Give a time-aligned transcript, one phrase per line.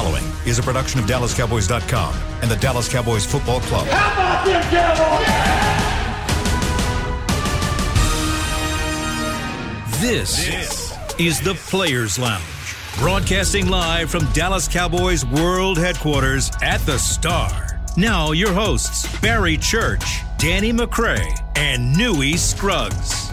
[0.00, 3.86] following is a production of DallasCowboys.com and the Dallas Cowboys Football Club.
[3.88, 5.26] How about them Cowboys?
[10.00, 12.42] This, this is the Players Lounge,
[12.98, 17.78] broadcasting live from Dallas Cowboys World Headquarters at the Star.
[17.98, 23.29] Now, your hosts, Barry Church, Danny McCray, and Newy Scruggs.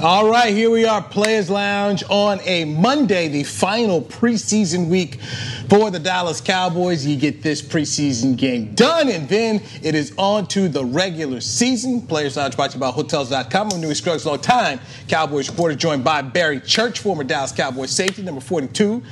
[0.00, 5.18] All right, here we are, Players Lounge on a Monday, the final preseason week
[5.68, 7.04] for the Dallas Cowboys.
[7.04, 12.02] You get this preseason game done, and then it is on to the regular season.
[12.02, 13.72] Players Lounge brought to you by Hotels.com.
[13.72, 18.22] I'm Newy Scruggs, long time Cowboys reporter, joined by Barry Church, former Dallas Cowboys safety,
[18.22, 19.02] number 42.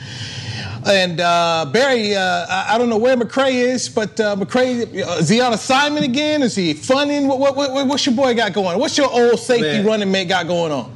[0.87, 5.19] And uh, Barry, uh, I, I, don't know where McCray is, but uh, McCray, uh,
[5.19, 6.43] is he on assignment again?
[6.43, 7.27] Is he funning?
[7.27, 8.79] What, what, what, what's your boy got going?
[8.79, 9.87] What's your old safety man.
[9.87, 10.96] running mate got going on?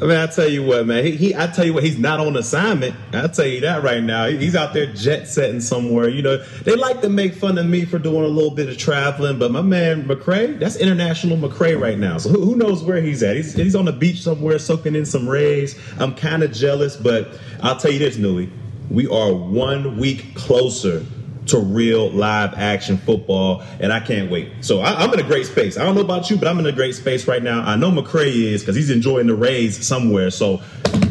[0.00, 1.04] I mean, I tell you what, man.
[1.04, 2.94] He, he, I tell you what, he's not on assignment.
[3.12, 4.28] I tell you that right now.
[4.28, 6.08] He's out there jet setting somewhere.
[6.08, 8.78] You know, they like to make fun of me for doing a little bit of
[8.78, 12.16] traveling, but my man McCray, that's international McCray right now.
[12.16, 13.36] So who, who knows where he's at?
[13.36, 15.78] He's, he's on the beach somewhere, soaking in some rays.
[15.98, 18.50] I'm kind of jealous, but I'll tell you this, Newy
[18.90, 21.06] we are one week closer
[21.50, 24.52] to real live action football, and I can't wait.
[24.60, 25.76] So I, am in a great space.
[25.76, 27.60] I don't know about you, but I'm in a great space right now.
[27.60, 30.30] I know McCray is because he's enjoying the Rays somewhere.
[30.30, 30.60] So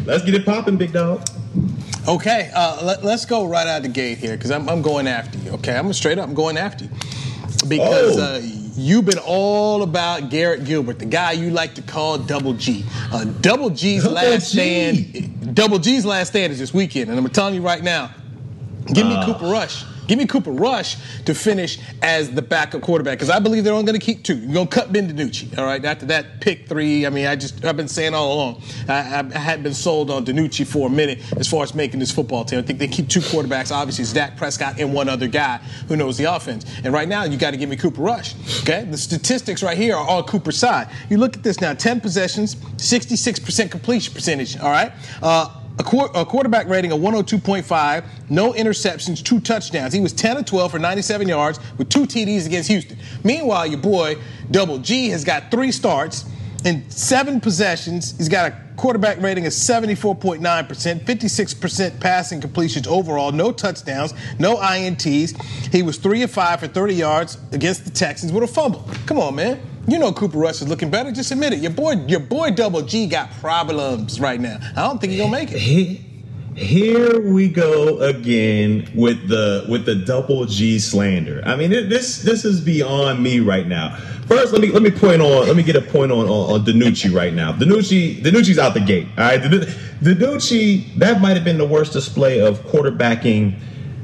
[0.04, 1.26] let's get it popping, big dog.
[2.08, 5.38] Okay, uh, let, us go right out the gate here because I'm, I'm, going after
[5.38, 5.50] you.
[5.52, 6.90] Okay, I'm straight up I'm going after you
[7.68, 8.18] because.
[8.18, 8.22] Oh.
[8.22, 12.84] Uh, you've been all about Garrett Gilbert, the guy you like to call Double G.
[13.12, 14.56] Uh, Double G's Double last G.
[14.56, 15.54] stand.
[15.54, 18.10] Double G's last stand is this weekend, and I'm telling you right now,
[18.86, 19.26] give me uh.
[19.26, 19.84] Cooper Rush.
[20.10, 23.86] Give me Cooper Rush to finish as the backup quarterback because I believe they're only
[23.86, 24.38] going to keep two.
[24.38, 25.84] You're going to cut Ben DiNucci, all right?
[25.84, 29.38] After that pick three, I mean, I just I've been saying all along, I, I
[29.38, 32.58] hadn't been sold on DiNucci for a minute as far as making this football team.
[32.58, 33.70] I think they keep two quarterbacks.
[33.70, 36.66] Obviously, it's Dak Prescott and one other guy who knows the offense.
[36.82, 38.34] And right now, you got to give me Cooper Rush.
[38.62, 40.88] Okay, the statistics right here are all Cooper's side.
[41.08, 44.58] You look at this now: 10 possessions, 66% completion percentage.
[44.58, 44.90] All right.
[45.22, 49.94] Uh, a, qu- a, quarterback rating of 102.5, no interceptions, two touchdowns.
[49.94, 52.98] He was 10 of 12 for 97 yards with two TDs against Houston.
[53.24, 54.16] Meanwhile, your boy
[54.50, 56.26] Double G has got three starts
[56.66, 58.14] in seven possessions.
[58.18, 60.40] He's got a quarterback rating of 74.9%,
[61.00, 65.42] 56% passing completions overall, no touchdowns, no INTs.
[65.72, 68.86] He was three of five for 30 yards against the Texans with a fumble.
[69.06, 69.58] Come on, man.
[69.86, 71.10] You know Cooper Rush is looking better.
[71.10, 71.60] Just admit it.
[71.60, 74.58] Your boy, your boy Double G got problems right now.
[74.76, 76.00] I don't think he's gonna make it.
[76.56, 81.42] Here we go again with the with the double G slander.
[81.46, 83.96] I mean, this this is beyond me right now.
[84.26, 86.64] First, let me let me point on let me get a point on on, on
[86.64, 87.52] DiNucci right now.
[87.52, 89.08] DiNucci DiNucci's out the gate.
[89.16, 93.58] All right, DiNucci that might have been the worst display of quarterbacking,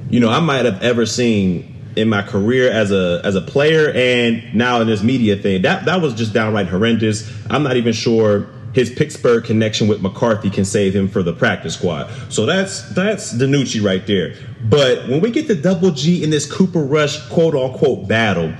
[0.08, 3.90] you know, I might have ever seen in my career as a as a player
[3.94, 5.62] and now in this media thing.
[5.62, 7.30] That that was just downright horrendous.
[7.50, 11.74] I'm not even sure his Pittsburgh connection with McCarthy can save him for the practice
[11.74, 12.10] squad.
[12.28, 14.34] So that's that's DiNucci right there.
[14.62, 18.54] But when we get to Double G in this Cooper Rush quote unquote battle,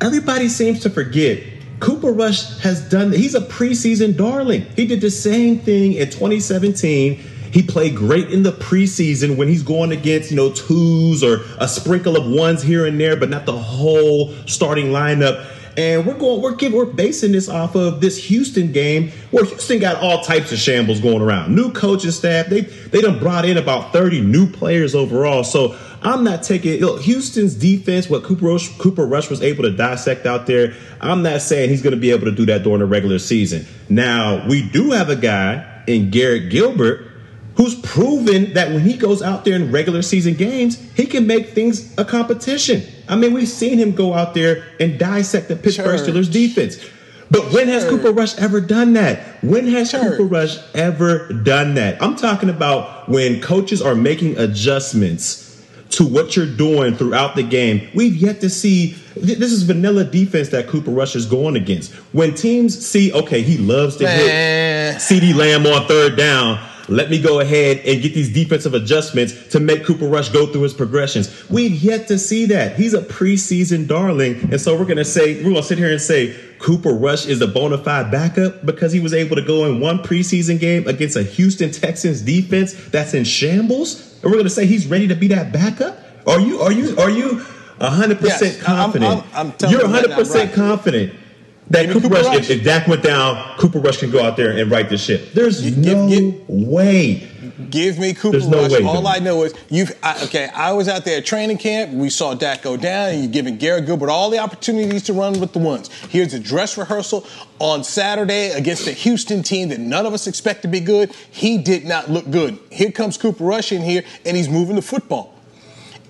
[0.00, 1.42] everybody seems to forget
[1.80, 4.66] Cooper Rush has done he's a preseason darling.
[4.76, 9.62] He did the same thing in 2017 he played great in the preseason when he's
[9.62, 13.46] going against, you know, twos or a sprinkle of ones here and there, but not
[13.46, 15.46] the whole starting lineup.
[15.78, 19.78] And we're going, we're giving, we're basing this off of this Houston game where Houston
[19.78, 21.54] got all types of shambles going around.
[21.54, 25.44] New coaching staff, they they done brought in about 30 new players overall.
[25.44, 29.70] So I'm not taking look, Houston's defense, what Cooper Rush, Cooper Rush was able to
[29.70, 30.74] dissect out there.
[31.00, 33.64] I'm not saying he's going to be able to do that during the regular season.
[33.88, 37.07] Now we do have a guy in Garrett Gilbert
[37.58, 41.48] who's proven that when he goes out there in regular season games, he can make
[41.48, 42.82] things a competition.
[43.08, 46.08] I mean, we've seen him go out there and dissect the Pittsburgh Church.
[46.08, 46.78] Steelers defense.
[47.32, 49.42] But when has Cooper Rush ever done that?
[49.42, 50.16] When has Church.
[50.16, 52.00] Cooper Rush ever done that?
[52.00, 55.44] I'm talking about when coaches are making adjustments
[55.90, 57.88] to what you're doing throughout the game.
[57.92, 61.92] We've yet to see this is vanilla defense that Cooper Rush is going against.
[62.12, 64.92] When teams see, okay, he loves to Man.
[64.92, 69.48] hit CeeDee Lamb on third down let me go ahead and get these defensive adjustments
[69.48, 71.48] to make Cooper Rush go through his progressions.
[71.50, 72.76] We've yet to see that.
[72.76, 74.50] He's a preseason darling.
[74.50, 77.26] And so we're going to say, we're going to sit here and say, Cooper Rush
[77.26, 80.86] is a bona fide backup because he was able to go in one preseason game
[80.88, 84.14] against a Houston Texans defense that's in shambles.
[84.22, 85.98] And we're going to say he's ready to be that backup.
[86.26, 87.44] Are you, are you, are you
[87.78, 89.24] 100% yes, confident?
[89.34, 90.52] I'm, I'm, I'm You're 100% right now, right.
[90.52, 91.12] confident
[91.70, 92.36] that Cooper, Cooper Rush, Rush.
[92.36, 95.34] If, if, Dak went down, Cooper Rush can go out there and write this shit.
[95.34, 97.28] There's no way.
[97.70, 98.72] Give me Cooper There's no Rush.
[98.72, 99.06] way, All.
[99.06, 100.48] I know is you've I, okay.
[100.54, 101.92] I was out there at training camp.
[101.92, 105.40] We saw Dak go down, and you're giving Garrett Gilbert all the opportunities to run
[105.40, 105.88] with the ones.
[106.04, 107.26] Here's a dress rehearsal
[107.58, 111.12] on Saturday against a Houston team that none of us expect to be good.
[111.30, 112.58] He did not look good.
[112.70, 115.37] Here comes Cooper Rush in here, and he's moving the football.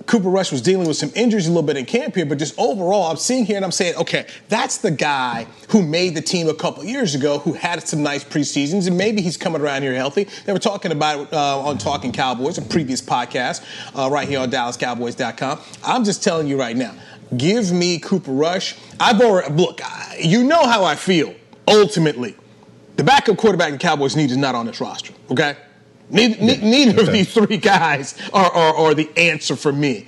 [0.06, 2.58] Cooper Rush was dealing with some injuries a little bit in camp here, but just
[2.58, 6.48] overall, I'm seeing here and I'm saying, okay, that's the guy who made the team
[6.48, 9.94] a couple years ago, who had some nice preseasons, and maybe he's coming around here
[9.94, 10.26] healthy.
[10.46, 13.62] They were talking about uh, on Talking Cowboys, a previous podcast,
[13.94, 15.60] uh, right here on DallasCowboys.com.
[15.84, 16.94] I'm just telling you right now,
[17.36, 18.76] give me Cooper Rush.
[18.98, 21.34] I've already look, I- you know how I feel
[21.66, 22.34] ultimately.
[22.96, 25.12] The backup quarterback the Cowboys need is not on this roster.
[25.30, 25.56] Okay.
[26.10, 30.06] Neither, ne- neither of these three guys are, are, are the answer for me.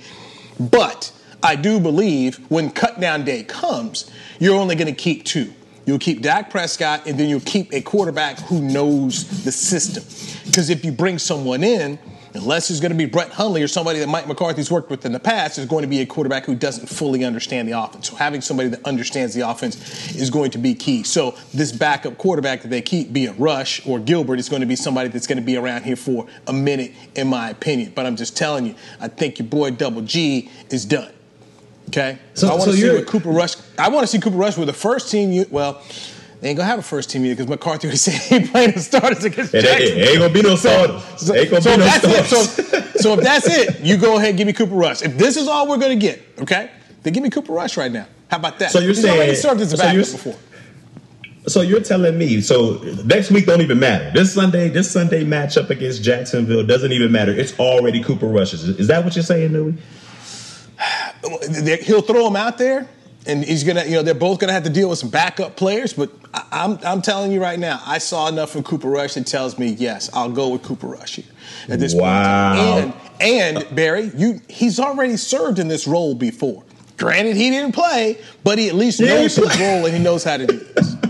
[0.59, 1.11] But
[1.43, 4.09] I do believe when cut down day comes,
[4.39, 5.53] you're only going to keep two.
[5.85, 10.03] You'll keep Dak Prescott, and then you'll keep a quarterback who knows the system.
[10.45, 11.97] Because if you bring someone in,
[12.33, 15.11] unless it's going to be Brett Hundley or somebody that Mike McCarthy's worked with in
[15.11, 18.09] the past, is going to be a quarterback who doesn't fully understand the offense.
[18.09, 21.03] So having somebody that understands the offense is going to be key.
[21.03, 24.65] So this backup quarterback that they keep, be it Rush or Gilbert, is going to
[24.65, 27.93] be somebody that's going to be around here for a minute, in my opinion.
[27.95, 31.11] But I'm just telling you, I think your boy Double G is done.
[31.89, 33.55] Okay, So- I want so to see what Cooper Rush.
[33.77, 35.31] I want to see Cooper Rush with the first team.
[35.31, 35.81] You well,
[36.41, 38.79] they ain't gonna have a first team either because McCarthy already said he playing the
[38.79, 39.97] starters against It, Jackson.
[39.99, 41.03] it ain't gonna be no starters.
[41.17, 43.01] So, ain't gonna so be no it, so, starters.
[43.01, 45.01] so if that's it, you go ahead and give me Cooper Rush.
[45.03, 46.71] If this is all we're gonna get, okay,
[47.03, 48.07] then give me Cooper Rush right now.
[48.29, 48.71] How about that?
[48.71, 50.35] So you're He's saying- served as a so backup you're- before.
[51.47, 54.11] So you're telling me so next week don't even matter.
[54.13, 57.31] This Sunday, this Sunday matchup against Jacksonville doesn't even matter.
[57.31, 58.63] It's already Cooper Rush's.
[58.67, 59.73] Is that what you're saying, Newy?
[61.83, 62.87] He'll throw him out there,
[63.25, 65.93] and he's gonna, you know, they're both gonna have to deal with some backup players.
[65.93, 69.27] But I, I'm, I'm telling you right now, I saw enough from Cooper Rush that
[69.27, 71.25] tells me yes, I'll go with Cooper Rush here
[71.69, 72.53] at this Wow.
[72.53, 72.85] point.
[72.85, 72.93] in.
[73.21, 76.63] And and Barry, you, he's already served in this role before.
[76.97, 80.23] Granted, he didn't play, but he at least Yeah, knows his role and he knows
[80.23, 80.95] how to do this.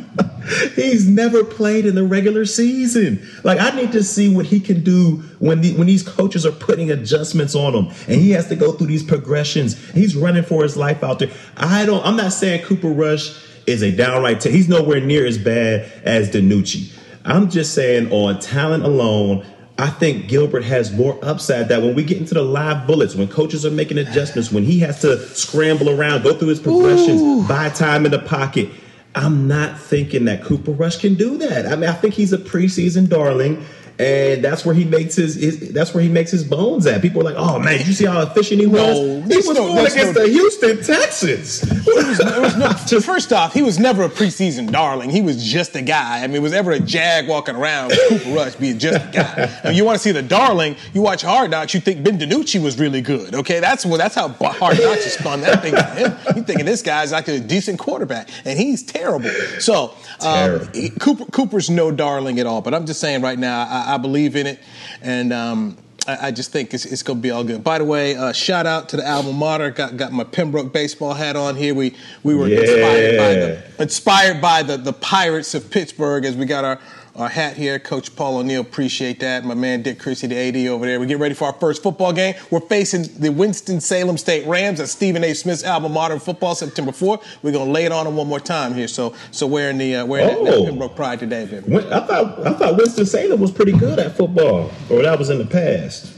[0.75, 3.27] He's never played in the regular season.
[3.43, 6.51] Like I need to see what he can do when the, when these coaches are
[6.51, 9.77] putting adjustments on him, and he has to go through these progressions.
[9.91, 11.31] He's running for his life out there.
[11.57, 12.05] I don't.
[12.05, 14.41] I'm not saying Cooper Rush is a downright.
[14.41, 16.97] T- he's nowhere near as bad as DiNucci.
[17.25, 19.45] I'm just saying on talent alone.
[19.77, 23.27] I think Gilbert has more upside that when we get into the live bullets, when
[23.27, 27.69] coaches are making adjustments, when he has to scramble around, go through his progressions, buy
[27.69, 28.69] time in the pocket,
[29.13, 31.65] I'm not thinking that Cooper Rush can do that.
[31.65, 33.63] I mean, I think he's a preseason darling,
[33.99, 37.01] and that's where he makes his, his that's where he makes his bones at.
[37.01, 38.99] People are like, "Oh man, did you see how efficient he was?
[38.99, 43.61] No, he was no- going against no- the Houston Texans." Was no, first off, he
[43.61, 45.09] was never a preseason darling.
[45.09, 46.23] He was just a guy.
[46.23, 49.59] I mean, was ever a jag walking around with Cooper Rush being just a guy.
[49.63, 50.75] I mean, you want to see the darling?
[50.93, 51.73] You watch Hard Knocks.
[51.73, 53.35] You think Ben DiNucci was really good.
[53.35, 55.75] Okay, that's what that's how Hard Knocks is spun that thing.
[55.75, 56.17] on him.
[56.35, 59.29] You thinking this guy's like a decent quarterback, and he's terrible.
[59.59, 60.89] So um, Terrible.
[60.99, 62.61] Cooper, Cooper's no darling at all.
[62.61, 64.59] But I'm just saying right now, I, I believe in it,
[65.01, 65.33] and.
[65.33, 67.63] Um, I I just think it's, it's going to be all good.
[67.63, 69.69] By the way, uh, shout out to the alma mater.
[69.69, 71.73] Got got my Pembroke baseball hat on here.
[71.73, 76.45] We we were inspired by the inspired by the, the Pirates of Pittsburgh as we
[76.45, 76.79] got our,
[77.15, 77.77] our hat here.
[77.79, 79.43] Coach Paul O'Neill, appreciate that.
[79.43, 80.99] My man Dick Christy, the AD over there.
[80.99, 82.35] We get ready for our first football game.
[82.49, 85.33] We're facing the Winston-Salem State Rams at Stephen A.
[85.33, 87.23] Smith's alma mater in football September 4th.
[87.43, 88.87] We're going to lay it on them one more time here.
[88.87, 90.65] So so wearing the uh, wearing that, that Oh.
[90.65, 91.77] Pembroke pride today, baby.
[91.77, 95.37] I thought I thought Winston Salem was pretty good at football, or that was in
[95.37, 96.13] the past.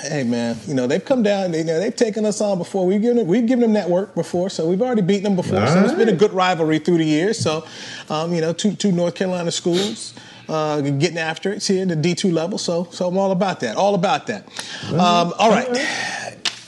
[0.00, 1.50] Hey man, you know they've come down.
[1.50, 2.86] They, you know, they've taken us on before.
[2.86, 5.66] We've given them, we've given them that work before, so we've already beaten them before.
[5.66, 7.38] so it's been a good rivalry through the years.
[7.38, 7.66] So,
[8.08, 10.14] um, you know, two two North Carolina schools
[10.48, 12.58] uh, getting after it here in the D two level.
[12.58, 13.76] So so I'm all about that.
[13.76, 14.46] All about that.
[14.88, 15.76] Um, all right.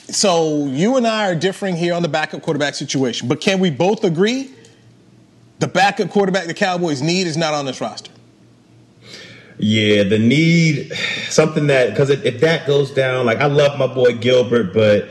[0.09, 3.71] So you and I are differing here on the backup quarterback situation, but can we
[3.71, 4.51] both agree
[5.61, 8.11] the backup quarterback the Cowboys need is not on this roster?
[9.59, 10.93] Yeah, the need
[11.29, 15.09] something that because if, if that goes down, like I love my boy Gilbert, but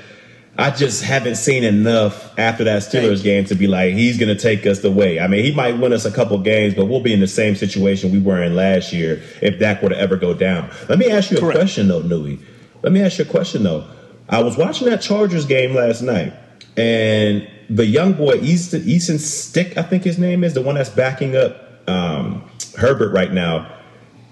[0.59, 4.41] I just haven't seen enough after that Steelers game to be like he's going to
[4.41, 5.19] take us the way.
[5.19, 7.55] I mean, he might win us a couple games, but we'll be in the same
[7.55, 10.69] situation we were in last year if that were to ever go down.
[10.89, 11.57] Let me ask you a Correct.
[11.57, 12.39] question though, Newy.
[12.83, 13.87] Let me ask you a question though.
[14.27, 16.33] I was watching that Chargers game last night,
[16.77, 20.89] and the young boy Easton, Easton Stick, I think his name is the one that's
[20.89, 23.71] backing up um, Herbert right now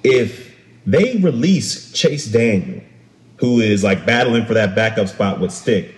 [0.03, 0.55] if
[0.85, 2.81] they release Chase Daniel,
[3.37, 5.93] who is like battling for that backup spot with Stick,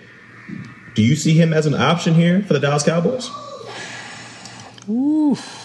[0.95, 3.29] do you see him as an option here for the Dallas Cowboys?
[4.89, 5.59] Oof.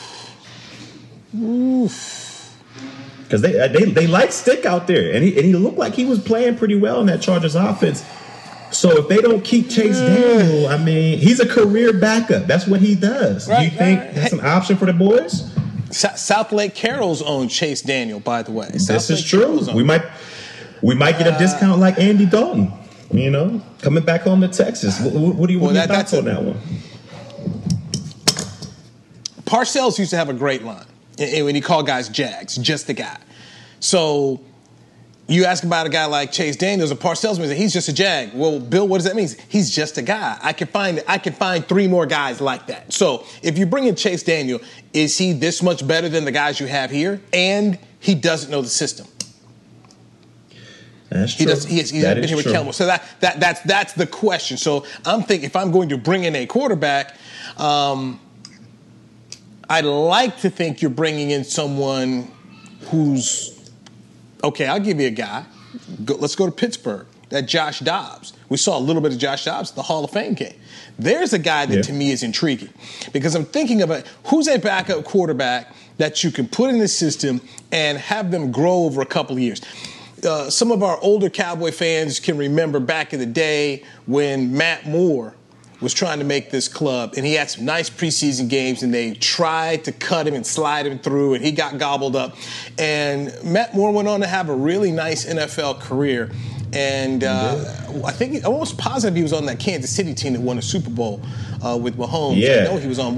[1.36, 2.56] Oof.
[3.22, 6.04] Because they, they they like stick out there, and he and he looked like he
[6.04, 8.04] was playing pretty well in that Chargers offense.
[8.70, 12.46] So if they don't keep Chase Daniel, I mean, he's a career backup.
[12.46, 13.48] That's what he does.
[13.48, 14.14] Right, Do you think right.
[14.14, 15.42] that's an option for the boys?
[15.90, 18.68] Southlake Carroll's own Chase Daniel, by the way.
[18.72, 19.74] This South is Lake true.
[19.74, 20.02] We might
[20.82, 22.72] we might get a uh, discount like Andy Dalton.
[23.12, 25.00] You know, coming back home to Texas.
[25.00, 26.58] What, what do you, well, that, thoughts on that one?
[29.44, 30.86] Parcells used to have a great line
[31.18, 33.18] eh, eh, when he called guys Jags, just the guy.
[33.78, 34.40] So
[35.26, 38.34] you ask about a guy like Chase Daniels, a Parcells man, he's just a Jag.
[38.34, 39.28] Well, Bill, what does that mean?
[39.48, 40.38] He's just a guy.
[40.42, 42.92] I can find I can find three more guys like that.
[42.92, 44.60] So if you bring in Chase Daniel,
[44.92, 47.20] is he this much better than the guys you have here?
[47.32, 49.06] And he doesn't know the system.
[51.14, 51.46] That's true.
[51.46, 51.64] He does.
[51.64, 52.74] He has, he's been here with Kelmo.
[52.74, 54.56] So that, that that's that's the question.
[54.56, 57.14] So I'm thinking if I'm going to bring in a quarterback,
[57.56, 58.18] um,
[59.70, 62.32] I'd like to think you're bringing in someone
[62.90, 63.70] who's
[64.42, 65.44] okay, I'll give you a guy.
[66.04, 67.06] Go, let's go to Pittsburgh.
[67.28, 68.32] That Josh Dobbs.
[68.48, 70.54] We saw a little bit of Josh Dobbs at the Hall of Fame game.
[70.98, 71.82] There's a guy that yeah.
[71.82, 72.72] to me is intriguing
[73.12, 77.40] because I'm thinking about who's a backup quarterback that you can put in the system
[77.70, 79.62] and have them grow over a couple of years.
[80.24, 84.86] Uh, some of our older Cowboy fans can remember back in the day when Matt
[84.86, 85.34] Moore
[85.80, 89.14] was trying to make this club, and he had some nice preseason games, and they
[89.14, 92.36] tried to cut him and slide him through, and he got gobbled up.
[92.78, 96.30] And Matt Moore went on to have a really nice NFL career.
[96.72, 97.64] And uh,
[98.04, 100.62] I think I'm almost positive he was on that Kansas City team that won a
[100.62, 101.20] Super Bowl
[101.64, 102.36] uh, with Mahomes.
[102.36, 102.62] Yeah.
[102.62, 103.16] I know he was on.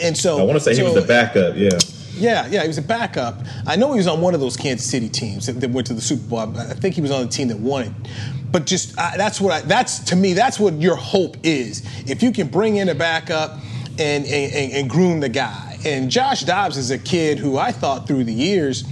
[0.00, 1.56] And so I want to say so, he was the backup.
[1.56, 1.70] Yeah.
[2.16, 3.40] Yeah, yeah, he was a backup.
[3.66, 5.94] I know he was on one of those Kansas City teams that, that went to
[5.94, 6.38] the Super Bowl.
[6.38, 7.92] I think he was on the team that won it
[8.52, 11.82] but just that's what I, that's to me that's what your hope is.
[12.08, 13.58] If you can bring in a backup
[13.98, 15.78] and, and, and groom the guy.
[15.84, 18.84] And Josh Dobbs is a kid who I thought through the years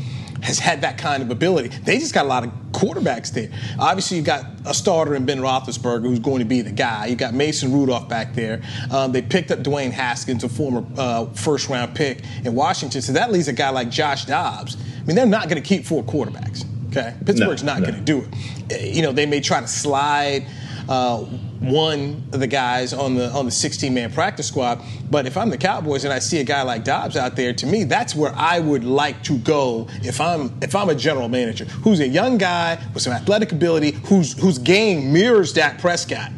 [0.42, 1.68] has had that kind of ability.
[1.68, 3.48] They just got a lot of quarterbacks there.
[3.78, 7.06] Obviously, you got a starter in Ben Roethlisberger who's going to be the guy.
[7.06, 8.62] You got Mason Rudolph back there.
[8.90, 13.02] Um, they picked up Dwayne Haskins, a former uh, first round pick in Washington.
[13.02, 14.76] So that leaves a guy like Josh Dobbs.
[14.76, 16.64] I mean, they're not going to keep four quarterbacks.
[16.88, 17.86] Okay, Pittsburgh's no, not no.
[17.86, 18.26] going to do
[18.68, 18.94] it.
[18.94, 20.46] You know, they may try to slide
[20.88, 21.24] uh,
[21.62, 24.82] one of the guys on the on the 16 man practice squad.
[25.10, 27.66] But if I'm the Cowboys and I see a guy like Dobbs out there, to
[27.66, 31.64] me, that's where I would like to go if I'm if I'm a general manager
[31.64, 36.32] who's a young guy with some athletic ability, whose whose game mirrors Dak Prescott,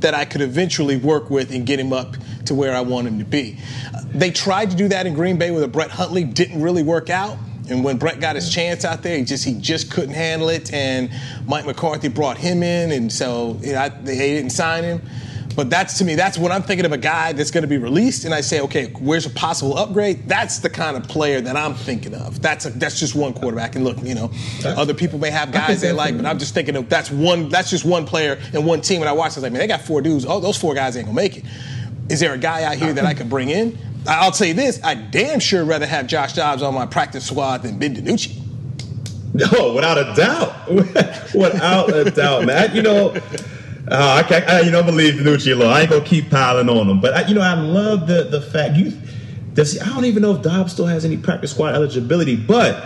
[0.00, 3.18] that I could eventually work with and get him up to where I want him
[3.18, 3.58] to be.
[4.06, 7.10] They tried to do that in Green Bay with a Brett Hundley, didn't really work
[7.10, 7.38] out.
[7.68, 10.72] And when Brett got his chance out there, he just he just couldn't handle it.
[10.72, 11.10] And
[11.46, 15.02] Mike McCarthy brought him in, and so you know, I, they didn't sign him.
[15.56, 17.78] But that's to me, that's when I'm thinking of a guy that's going to be
[17.78, 20.28] released, and I say, okay, where's a possible upgrade?
[20.28, 22.42] That's the kind of player that I'm thinking of.
[22.42, 23.74] That's a, that's just one quarterback.
[23.74, 24.30] And look, you know,
[24.64, 27.70] other people may have guys they like, but I'm just thinking of that's one that's
[27.70, 29.00] just one player and one team.
[29.00, 30.26] And I watched, I was like, man, they got four dudes.
[30.26, 31.44] Oh, those four guys ain't gonna make it.
[32.10, 33.78] Is there a guy out here that I could bring in?
[34.08, 37.78] I'll say this: I damn sure rather have Josh Dobbs on my practice squad than
[37.78, 38.42] Ben DiNucci.
[39.34, 40.70] No, without a doubt,
[41.34, 42.74] without a doubt, man.
[42.74, 43.10] You know,
[43.90, 44.48] uh, I can't.
[44.48, 45.74] I, you know, believe DiNucci alone.
[45.74, 48.40] I ain't gonna keep piling on him, but I, you know, I love the the
[48.40, 48.98] fact you.
[49.52, 52.82] Does I don't even know if Dobbs still has any practice squad eligibility, but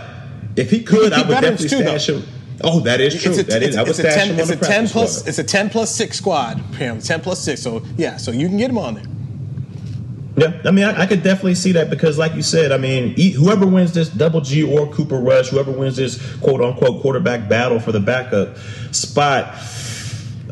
[0.56, 2.18] if he could, I would definitely too, stash though.
[2.18, 2.28] him.
[2.62, 3.32] Oh, that is true.
[3.32, 3.76] It's a, that is.
[3.76, 5.18] I would stash 10, him on the ten plus.
[5.18, 5.28] Squad.
[5.28, 6.60] It's a ten plus six squad.
[6.72, 7.62] Apparently, ten plus six.
[7.62, 9.04] So yeah, so you can get him on there.
[10.40, 13.14] Yeah, I mean, I, I, could definitely see that because, like you said, I mean,
[13.34, 17.78] whoever wins this Double G or Cooper Rush, whoever wins this quote unquote quarterback battle
[17.78, 18.56] for the backup
[18.90, 19.54] spot,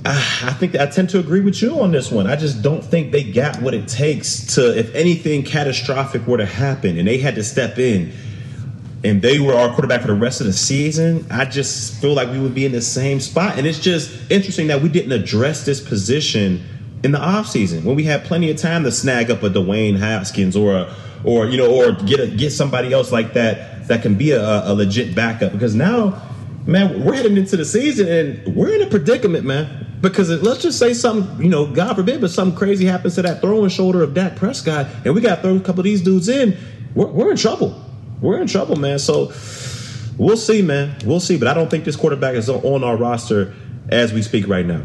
[0.05, 2.27] I think I tend to agree with you on this one.
[2.27, 6.47] I just don't think they got what it takes to, if anything catastrophic were to
[6.47, 8.13] happen and they had to step in
[9.05, 12.29] and they were our quarterback for the rest of the season, I just feel like
[12.29, 13.57] we would be in the same spot.
[13.57, 16.63] And it's just interesting that we didn't address this position
[17.03, 20.57] in the offseason when we had plenty of time to snag up a Dwayne Haskins
[20.57, 24.17] or a, or you know or get a, get somebody else like that that can
[24.17, 25.53] be a, a legit backup.
[25.53, 26.23] Because now
[26.67, 29.87] man we're heading into the season and we're in a predicament man.
[30.01, 33.23] Because it, let's just say something you know God forbid but something crazy happens to
[33.23, 36.03] that throwing shoulder of Dak Prescott and we got to throw a couple of these
[36.03, 36.57] dudes in
[36.95, 37.85] we're, we're in trouble.
[38.21, 38.99] We're in trouble man.
[38.99, 39.33] So
[40.17, 40.97] we'll see man.
[41.05, 41.39] We'll see.
[41.39, 43.55] But I don't think this quarterback is on our roster
[43.89, 44.83] as we speak right now.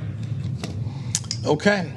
[1.45, 1.91] Okay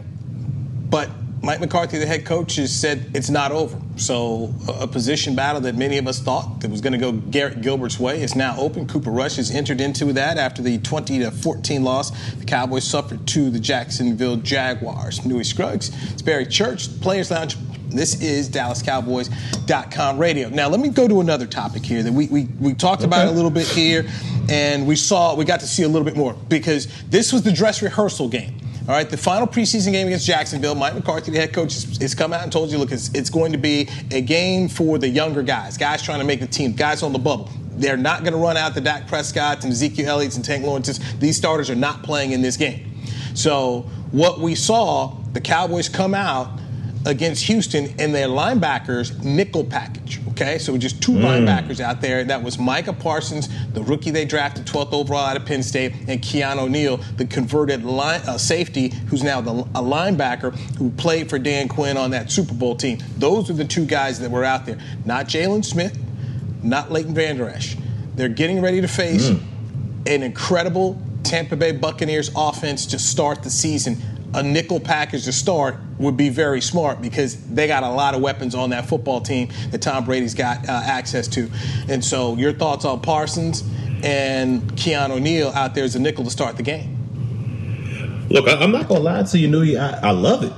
[0.97, 1.11] but
[1.43, 3.79] Mike McCarthy, the head coach, has said it's not over.
[3.97, 7.61] So a position battle that many of us thought that was going to go Garrett
[7.61, 8.89] Gilbert's way is now open.
[8.89, 13.27] Cooper Rush has entered into that after the 20 to 14 loss the Cowboys suffered
[13.27, 15.23] to the Jacksonville Jaguars.
[15.27, 17.59] Newy Scruggs, it's Barry Church, Players Lounge.
[17.91, 20.49] This is DallasCowboys.com radio.
[20.49, 23.09] Now, let me go to another topic here that we, we, we talked okay.
[23.09, 24.09] about a little bit here,
[24.49, 27.53] and we saw, we got to see a little bit more because this was the
[27.53, 28.66] dress rehearsal game.
[28.89, 32.33] All right, the final preseason game against Jacksonville, Mike McCarthy, the head coach, has come
[32.33, 35.43] out and told you, look, it's, it's going to be a game for the younger
[35.43, 37.51] guys, guys trying to make the team, guys on the bubble.
[37.73, 41.01] They're not going to run out the Dak Prescott and Ezekiel Elliott's and Tank Lawrence's.
[41.19, 42.95] These starters are not playing in this game.
[43.35, 46.49] So what we saw, the Cowboys come out
[47.07, 50.21] against Houston and their linebackers nickel package.
[50.31, 51.23] Okay, so just two mm.
[51.23, 52.25] linebackers out there.
[52.25, 56.21] That was Micah Parsons, the rookie they drafted 12th overall out of Penn State, and
[56.21, 61.39] Keanu Neal, the converted line, uh, safety, who's now the, a linebacker who played for
[61.39, 62.99] Dan Quinn on that Super Bowl team.
[63.17, 64.79] Those are the two guys that were out there.
[65.05, 65.97] Not Jaylon Smith,
[66.63, 67.77] not Leighton Vander Esch.
[68.17, 69.41] They're getting ready to face mm.
[70.07, 74.01] an incredible Tampa Bay Buccaneers offense to start the season
[74.37, 78.21] a nickel package to start would be very smart because they got a lot of
[78.21, 81.51] weapons on that football team that Tom Brady's got uh, access to.
[81.89, 83.65] And so, your thoughts on Parsons
[84.03, 86.93] and Keanu Neal out there as a nickel to start the game?
[88.29, 89.79] Look, I, am not gonna lie to you, Newy.
[89.79, 90.53] I, I love it.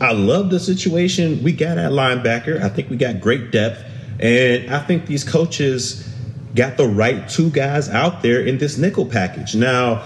[0.00, 2.62] I love the situation we got at linebacker.
[2.62, 3.82] I think we got great depth,
[4.20, 6.08] and I think these coaches
[6.54, 9.56] got the right two guys out there in this nickel package.
[9.56, 10.04] Now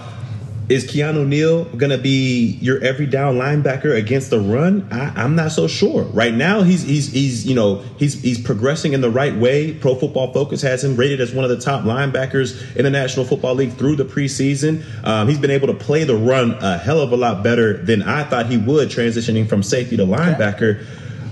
[0.69, 4.87] is Keanu Neal to be your every down linebacker against the run?
[4.91, 6.03] I, am not so sure.
[6.03, 9.73] Right now, he's he's he's you know he's he's progressing in the right way.
[9.73, 13.25] Pro Football Focus has him rated as one of the top linebackers in the National
[13.25, 14.83] Football League through the preseason.
[15.03, 18.03] Um, he's been able to play the run a hell of a lot better than
[18.03, 20.85] I thought he would, transitioning from safety to linebacker.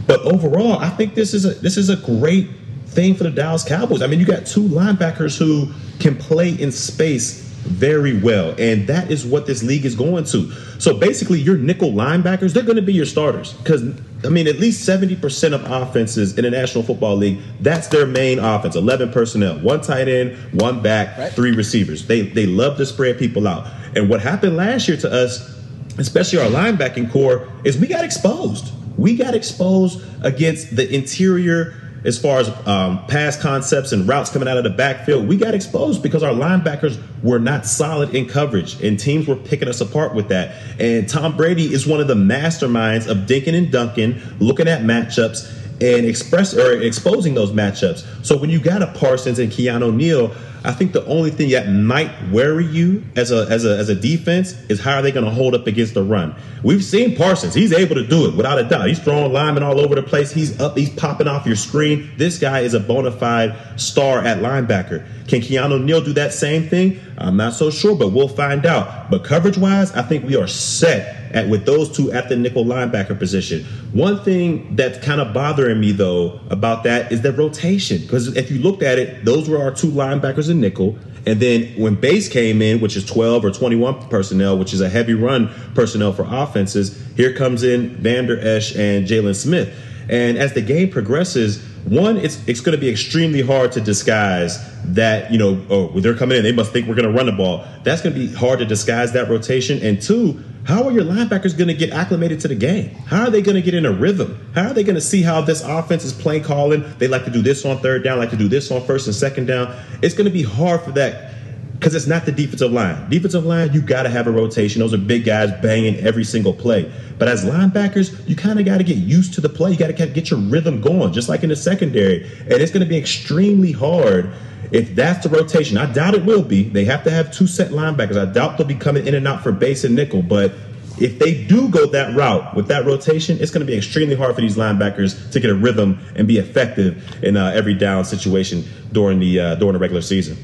[0.07, 2.49] But overall, I think this is a this is a great
[2.87, 4.01] thing for the Dallas Cowboys.
[4.01, 8.55] I mean, you got two linebackers who can play in space very well.
[8.57, 10.51] And that is what this league is going to.
[10.79, 13.53] So basically, your nickel linebackers, they're going to be your starters.
[13.53, 13.83] Because,
[14.23, 18.39] I mean, at least 70% of offenses in the National Football League, that's their main
[18.39, 21.31] offense 11 personnel, one tight end, one back, right.
[21.31, 22.07] three receivers.
[22.07, 23.67] They, they love to spread people out.
[23.95, 25.55] And what happened last year to us,
[25.97, 28.73] especially our linebacking core, is we got exposed.
[28.97, 34.47] We got exposed against the interior as far as um, pass concepts and routes coming
[34.47, 38.81] out of the backfield, we got exposed because our linebackers were not solid in coverage,
[38.81, 40.55] and teams were picking us apart with that.
[40.79, 45.53] And Tom Brady is one of the masterminds of dinking and dunking, looking at matchups
[45.81, 48.25] and express or exposing those matchups.
[48.25, 50.33] So when you got a Parsons and Keanu Neal,
[50.67, 53.95] I think the only thing that might worry you as a as a as a
[53.95, 56.35] defense is how are they going to hold up against the run.
[56.61, 58.89] We've seen Parsons; he's able to do it without a doubt.
[58.89, 60.29] He's throwing linemen all over the place.
[60.29, 62.11] He's up, he's popping off your screen.
[62.17, 65.07] This guy is a bona fide star at linebacker.
[65.29, 66.99] Can Keanu Neal do that same thing?
[67.17, 69.09] I'm not so sure, but we'll find out.
[69.09, 72.63] But coverage wise, I think we are set at with those two at the nickel
[72.63, 73.63] linebacker position.
[73.91, 78.01] One thing that's kind of bothering me though about that is the rotation.
[78.01, 80.97] Because if you looked at it, those were our two linebackers in nickel.
[81.25, 84.87] And then when base came in, which is 12 or 21 personnel, which is a
[84.87, 89.75] heavy run personnel for offenses, here comes in Vander Esch and Jaylon Smith.
[90.09, 94.59] And as the game progresses, one, it's it's going to be extremely hard to disguise
[94.93, 97.31] that you know, oh, they're coming in, they must think we're going to run the
[97.31, 97.65] ball.
[97.83, 99.79] That's going to be hard to disguise that rotation.
[99.81, 102.89] And two, how are your linebackers going to get acclimated to the game?
[103.07, 104.51] How are they going to get in a rhythm?
[104.53, 106.83] How are they going to see how this offense is playing calling?
[106.97, 109.15] They like to do this on third down, like to do this on first and
[109.15, 109.73] second down.
[110.01, 111.36] It's going to be hard for that
[111.79, 113.09] because it's not the defensive line.
[113.09, 114.79] Defensive line, you got to have a rotation.
[114.79, 116.91] Those are big guys banging every single play.
[117.19, 119.71] But as linebackers, you kind of got to get used to the play.
[119.71, 122.23] You got to get your rhythm going, just like in the secondary.
[122.41, 124.33] And it's going to be extremely hard
[124.71, 125.77] if that's the rotation.
[125.77, 126.63] I doubt it will be.
[126.63, 128.17] They have to have two set linebackers.
[128.17, 130.23] I doubt they'll be coming in and out for base and nickel.
[130.23, 130.53] But
[130.99, 134.33] if they do go that route with that rotation, it's going to be extremely hard
[134.33, 138.65] for these linebackers to get a rhythm and be effective in uh, every down situation
[138.91, 140.37] during the uh, during the regular season.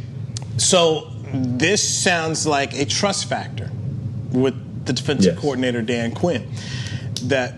[0.58, 3.72] So this sounds like a trust factor
[4.32, 5.41] with the defensive yes.
[5.41, 6.48] coordinator Dan Quinn.
[7.24, 7.56] That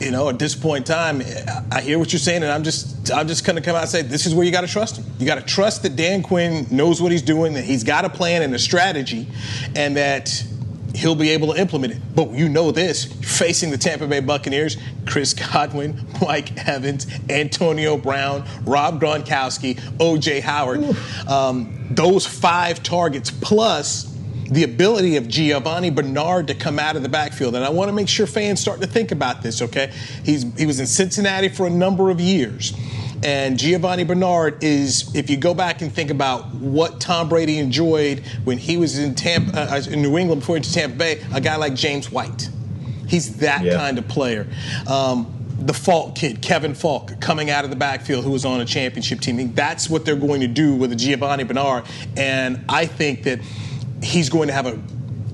[0.00, 1.22] you know, at this point in time,
[1.70, 4.02] I hear what you're saying, and I'm just I'm just to come out and say
[4.02, 5.04] this is where you got to trust him.
[5.18, 8.10] You got to trust that Dan Quinn knows what he's doing, that he's got a
[8.10, 9.28] plan and a strategy,
[9.76, 10.44] and that
[10.94, 12.00] he'll be able to implement it.
[12.14, 18.44] But you know this, facing the Tampa Bay Buccaneers, Chris Godwin, Mike Evans, Antonio Brown,
[18.64, 20.40] Rob Gronkowski, O.J.
[20.40, 20.84] Howard,
[21.28, 24.12] um, those five targets plus
[24.50, 27.54] the ability of Giovani Bernard to come out of the backfield.
[27.54, 29.90] And I want to make sure fans start to think about this, okay?
[30.24, 32.74] He's, he was in Cincinnati for a number of years.
[33.24, 38.22] And Giovani Bernard is, if you go back and think about what Tom Brady enjoyed
[38.44, 40.96] when he was in Tampa, uh, uh in New England before he went to Tampa
[40.96, 42.50] Bay, a guy like James White.
[43.06, 43.76] He's that yeah.
[43.76, 44.48] kind of player.
[44.86, 48.64] Um, the Faulk kid, Kevin Faulk, coming out of the backfield, who was on a
[48.64, 49.54] championship team.
[49.54, 51.84] That's what they're going to do with a Giovani Bernard,
[52.16, 53.40] and I think that
[54.02, 54.78] he's going to have a,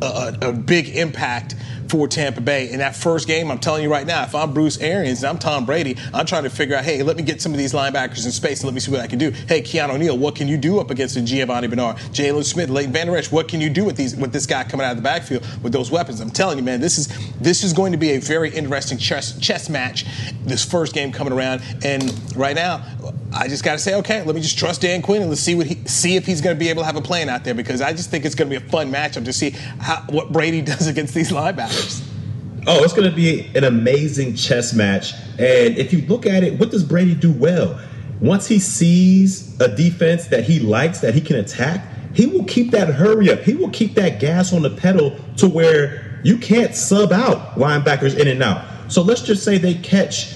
[0.03, 1.55] a, a big impact
[1.89, 2.71] for Tampa Bay.
[2.71, 5.39] In that first game, I'm telling you right now, if I'm Bruce Arians and I'm
[5.39, 8.25] Tom Brady, I'm trying to figure out, hey, let me get some of these linebackers
[8.25, 9.31] in space and let me see what I can do.
[9.31, 11.97] Hey, Keanu Neal, what can you do up against a Giovani Bernard?
[11.97, 14.85] Jaylon Smith, Leighton Vander Esch, what can you do with these with this guy coming
[14.85, 16.21] out of the backfield with those weapons?
[16.21, 19.39] I'm telling you, man, this is this is going to be a very interesting chess
[19.39, 20.05] chess match.
[20.45, 22.85] This first game coming around, and right now,
[23.33, 25.55] I just got to say, okay, let me just trust Dan Quinn and let's see
[25.55, 27.55] what he see if he's going to be able to have a plan out there
[27.55, 30.33] because I just think it's going to be a fun matchup to see how, what
[30.33, 31.78] Brady does against these linebackers.
[32.67, 35.15] Oh, it's going to be an amazing chess match.
[35.39, 37.81] And if you look at it, what does Brady do well?
[38.21, 42.73] Once he sees a defense that he likes, that he can attack, he will keep
[42.73, 43.41] that hurry up.
[43.41, 48.19] He will keep that gas on the pedal to where you can't sub out linebackers
[48.19, 48.65] in and out.
[48.93, 50.35] So let's just say they catch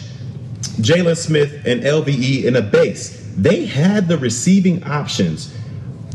[0.80, 3.30] Jaylon Smith and LVE in a base.
[3.36, 5.54] They had the receiving options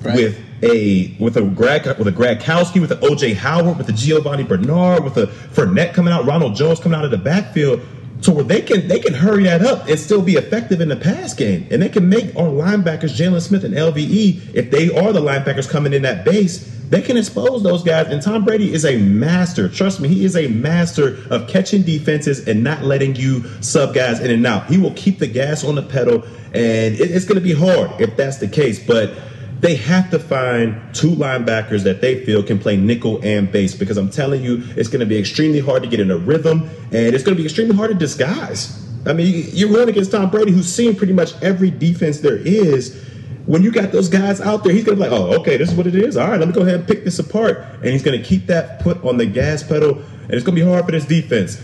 [0.03, 0.15] right.
[0.15, 4.43] with a with a Greg with a Gronkowski, with an OJ Howard, with a Giovani
[4.47, 7.81] Bernard, with a Fournette coming out, Ronald Jones coming out of the backfield,
[8.23, 10.95] to where they can they can hurry that up and still be effective in the
[10.95, 15.13] pass game, and they can make our linebackers Jaylon Smith and LVE if they are
[15.13, 16.75] the linebackers coming in that base.
[16.89, 19.67] They can expose those guys, and Tom Brady is a master.
[19.67, 24.21] Trust me, he is a master of catching defenses and not letting you sub guys
[24.21, 24.67] in and out.
[24.67, 27.91] He will keep the gas on the pedal, and it, it's going to be hard
[27.99, 28.79] if that's the case.
[28.79, 29.17] But
[29.59, 33.97] they have to find two linebackers that they feel can play nickel and base because
[33.97, 37.15] I'm telling you, it's going to be extremely hard to get in a rhythm and
[37.15, 38.83] it's going to be extremely hard to disguise.
[39.07, 43.03] I mean, you're going against Tom Brady, who's seen pretty much every defense there is.
[43.45, 45.71] When you got those guys out there, he's going to be like, oh, okay, this
[45.71, 46.17] is what it is.
[46.17, 47.59] All right, let me go ahead and pick this apart.
[47.75, 50.63] And he's going to keep that foot on the gas pedal, and it's going to
[50.63, 51.61] be hard for this defense.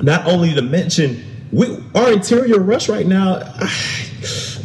[0.00, 3.42] Not only to mention, we, our interior rush right now.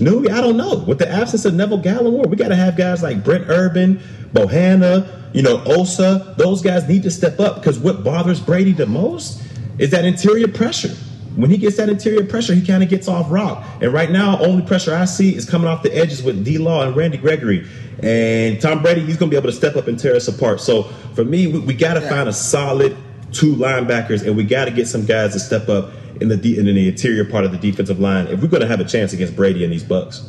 [0.02, 0.80] No, I don't know.
[0.80, 4.02] With the absence of Neville Gallimore, we got to have guys like Brent Urban,
[4.34, 6.34] Bohanna, you know, Osa.
[6.38, 9.44] Those guys need to step up because what bothers Brady the most
[9.78, 10.94] is that interior pressure.
[11.36, 13.64] When he gets that interior pressure, he kind of gets off rock.
[13.80, 16.86] And right now, only pressure I see is coming off the edges with D Law
[16.86, 17.66] and Randy Gregory.
[18.02, 20.60] And Tom Brady, he's going to be able to step up and tear us apart.
[20.60, 20.84] So
[21.16, 22.10] for me, we, we got to yeah.
[22.10, 22.98] find a solid
[23.32, 26.58] two linebackers, and we got to get some guys to step up in the de-
[26.58, 29.12] in the interior part of the defensive line if we're going to have a chance
[29.12, 30.28] against Brady and these Bucks.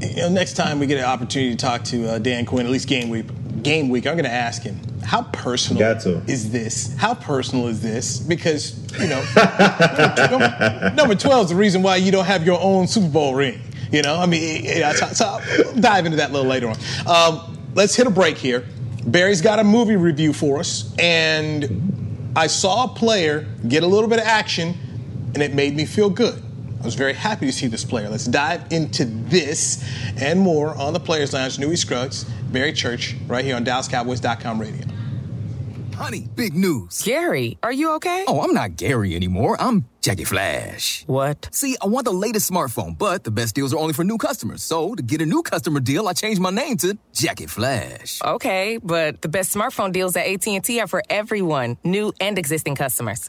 [0.00, 2.70] You know, next time we get an opportunity to talk to uh, Dan Quinn, at
[2.72, 3.26] least game week,
[3.62, 5.80] game week, I'm going to ask him how personal
[6.28, 6.94] is this?
[6.96, 8.18] How personal is this?
[8.18, 9.20] Because you know,
[10.94, 13.60] number twelve is the reason why you don't have your own Super Bowl ring.
[13.90, 16.76] You know, I mean, so, so I'll dive into that a little later on.
[17.06, 18.66] Um, let's hit a break here.
[19.06, 24.08] Barry's got a movie review for us, and I saw a player get a little
[24.08, 24.76] bit of action
[25.34, 26.42] and it made me feel good.
[26.80, 28.08] I was very happy to see this player.
[28.08, 29.84] Let's dive into this
[30.20, 31.58] and more on the Players Lounge.
[31.58, 34.86] Newy Scruggs, Barry Church, right here on DallasCowboys.com radio.
[35.96, 37.02] Honey, big news.
[37.02, 38.24] Gary, are you okay?
[38.28, 39.56] Oh, I'm not Gary anymore.
[39.58, 41.02] I'm Jackie Flash.
[41.08, 41.48] What?
[41.50, 44.62] See, I want the latest smartphone, but the best deals are only for new customers.
[44.62, 48.22] So, to get a new customer deal, I changed my name to Jackie Flash.
[48.24, 53.28] Okay, but the best smartphone deals at AT&T are for everyone, new and existing customers.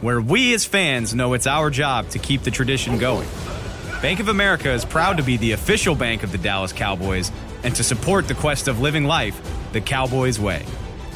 [0.00, 3.28] where we as fans know it's our job to keep the tradition going.
[4.00, 7.32] Bank of America is proud to be the official bank of the Dallas Cowboys
[7.64, 9.40] and to support the quest of living life
[9.72, 10.64] the Cowboys way.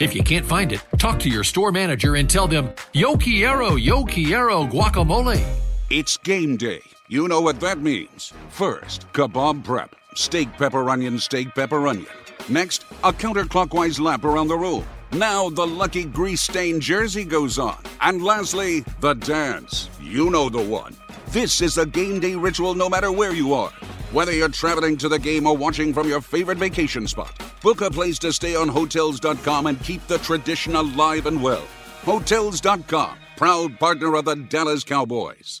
[0.00, 3.74] If you can't find it, talk to your store manager and tell them, Yo quiero,
[3.74, 5.44] yo quiero guacamole.
[5.90, 6.82] It's game day.
[7.08, 8.32] You know what that means.
[8.48, 9.96] First, kebab prep.
[10.14, 12.06] Steak, pepper, onion, steak, pepper, onion.
[12.48, 14.86] Next, a counterclockwise lap around the room.
[15.10, 17.78] Now the lucky grease stained jersey goes on.
[18.00, 19.90] And lastly, the dance.
[20.00, 20.94] You know the one.
[21.30, 23.70] This is a game day ritual no matter where you are.
[24.12, 27.32] Whether you're traveling to the game or watching from your favorite vacation spot,
[27.68, 31.66] book a place to stay on Hotels.com and keep the tradition alive and well.
[32.04, 35.60] Hotels.com, proud partner of the Dallas Cowboys.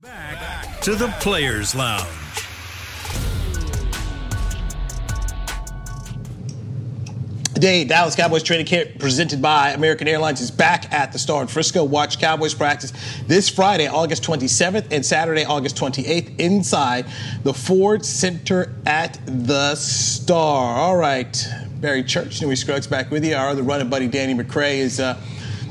[0.00, 2.41] Back to the Players Lounge.
[7.62, 11.46] Today, Dallas Cowboys training camp presented by American Airlines is back at the Star in
[11.46, 11.84] Frisco.
[11.84, 12.92] Watch Cowboys practice
[13.28, 17.06] this Friday, August 27th, and Saturday, August 28th, inside
[17.44, 20.76] the Ford Center at the Star.
[20.76, 21.46] All right,
[21.76, 23.36] Barry Church, Newy Scruggs back with you.
[23.36, 24.98] Our other running buddy, Danny McCray, is.
[24.98, 25.16] Uh,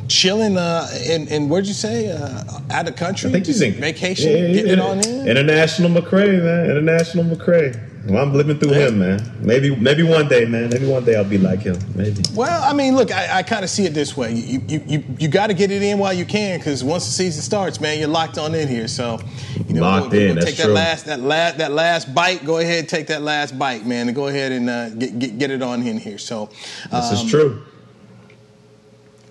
[0.07, 3.29] chilling uh, in, in where'd you say uh, out of country?
[3.29, 4.73] I think he's in vacation, yeah, yeah, getting yeah.
[4.73, 5.27] it on in.
[5.27, 6.69] International McCray, man.
[6.69, 7.90] International McCray.
[8.07, 9.21] Well, I'm living through him, man.
[9.41, 10.69] Maybe, maybe one day, man.
[10.69, 11.77] Maybe one day I'll be like him.
[11.95, 12.23] Maybe.
[12.33, 14.33] Well, I mean, look, I, I kind of see it this way.
[14.33, 17.11] You you you, you got to get it in while you can, because once the
[17.11, 18.87] season starts, man, you're locked on in here.
[18.87, 19.19] So,
[19.67, 20.67] you know, Locked we'll, in, we'll that's take true.
[20.67, 22.43] that last that last that last bite.
[22.43, 25.51] Go ahead, take that last bite, man, and go ahead and uh, get, get get
[25.51, 26.17] it on in here.
[26.17, 26.47] So,
[26.91, 27.63] This um, is true.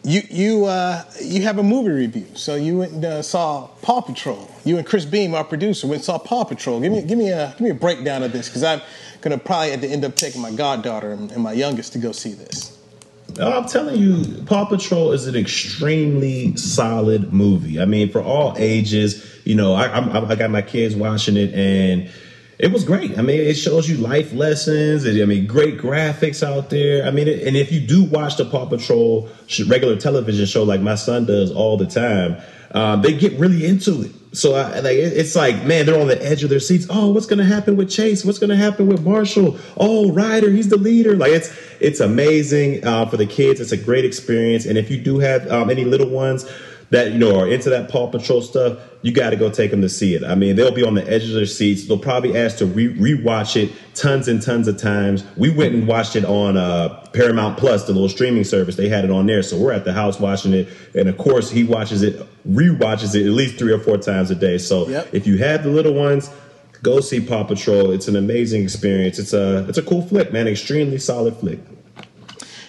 [0.05, 2.27] You you uh, you have a movie review.
[2.35, 4.50] So you went and uh, saw Paw Patrol.
[4.65, 6.81] You and Chris Beam, our producer, went saw Paw Patrol.
[6.81, 8.81] Give me give me a give me a breakdown of this because I'm
[9.21, 12.33] gonna probably at the end up taking my goddaughter and, my youngest to go see
[12.33, 12.77] this.
[13.41, 17.81] I'm telling you, Paw Patrol is an extremely solid movie.
[17.81, 19.27] I mean, for all ages.
[19.45, 22.11] You know, I, I, I got my kids watching it, and
[22.59, 23.19] it was great.
[23.19, 25.07] I mean, it shows you life lessons.
[25.07, 27.07] I mean, great graphics out there.
[27.07, 29.31] I mean, it, and if you do watch the Paw Patrol
[29.67, 32.37] regular television show, like my son does all the time,
[32.73, 34.13] um, they get really into it.
[34.33, 36.87] So I, like, it's like, man, they're on the edge of their seats.
[36.89, 38.25] Oh, what's going to happen with Chase?
[38.25, 39.59] What's going to happen with Marshall?
[39.77, 41.17] Oh, Ryder, he's the leader.
[41.17, 43.61] Like it's it's amazing uh, for the kids.
[43.61, 44.67] It's a great experience.
[44.67, 46.49] And if you do have um, any little ones
[46.91, 49.81] that you know are into that Paw Patrol stuff, you got to go take them
[49.81, 50.25] to see it.
[50.25, 51.87] I mean, they'll be on the edge of their seats.
[51.87, 55.25] They'll probably ask to re- rewatch it tons and tons of times.
[55.37, 58.77] We went and watched it on uh, Paramount Plus, the little streaming service.
[58.77, 60.69] They had it on there, so we're at the house watching it.
[60.95, 64.35] And of course, he watches it, rewatches it at least three or four times a
[64.35, 64.59] day.
[64.59, 65.15] So Yep.
[65.15, 66.31] if you have the little ones.
[66.83, 67.91] Go see Paw Patrol.
[67.91, 69.19] It's an amazing experience.
[69.19, 70.49] It's a it's a cool flick, man.
[70.49, 71.59] Extremely solid flick.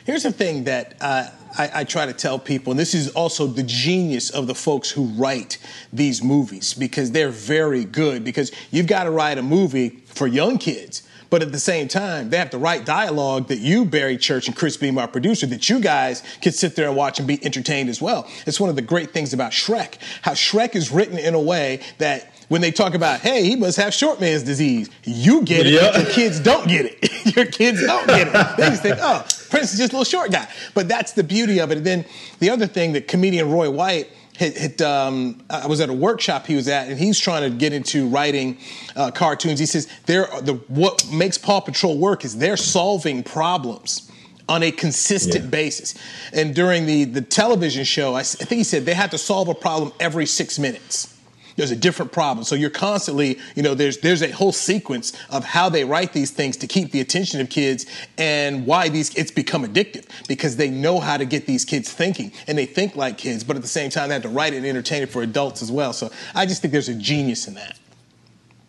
[0.06, 3.46] Here's the thing that uh, I, I try to tell people, and this is also
[3.48, 5.58] the genius of the folks who write
[5.92, 8.24] these movies because they're very good.
[8.24, 12.30] Because you've got to write a movie for young kids, but at the same time,
[12.30, 15.70] they have to write dialogue that you, Barry Church, and Chris Beam, our producer, that
[15.70, 18.28] you guys can sit there and watch and be entertained as well.
[18.46, 21.80] It's one of the great things about Shrek, how Shrek is written in a way
[22.00, 25.72] that when they talk about, hey, he must have short man's disease, you get it,
[25.74, 25.92] Yeah.
[25.94, 27.36] but your kids don't get it.
[27.36, 28.58] your kids don't get it.
[28.58, 30.48] They just think, oh, Prince is just a little short guy.
[30.74, 31.78] But that's the beauty of it.
[31.78, 32.06] And then
[32.40, 36.48] the other thing that comedian Roy White had, had um, I was at a workshop
[36.48, 38.58] he was at, and he's trying to get into writing
[38.96, 39.60] uh, cartoons.
[39.60, 44.08] He says, "There, the what makes Paw Patrol work is they're solving problems."
[44.50, 45.50] On a consistent Yeah.
[45.50, 45.94] basis,
[46.34, 49.54] and during the the television show, I think he said they had to solve a
[49.54, 51.08] problem every six minutes
[51.56, 52.44] there's a different problem.
[52.44, 56.32] So you're constantly, you know, there's there's a whole sequence of how they write these
[56.32, 57.86] things to keep the attention of kids
[58.18, 62.32] and why these it's become addictive because they know how to get these kids thinking
[62.48, 64.58] and they think like kids, but at the same time they have to write it
[64.58, 65.94] and entertain it for adults as well.
[65.94, 67.78] So I just think there's a genius in that.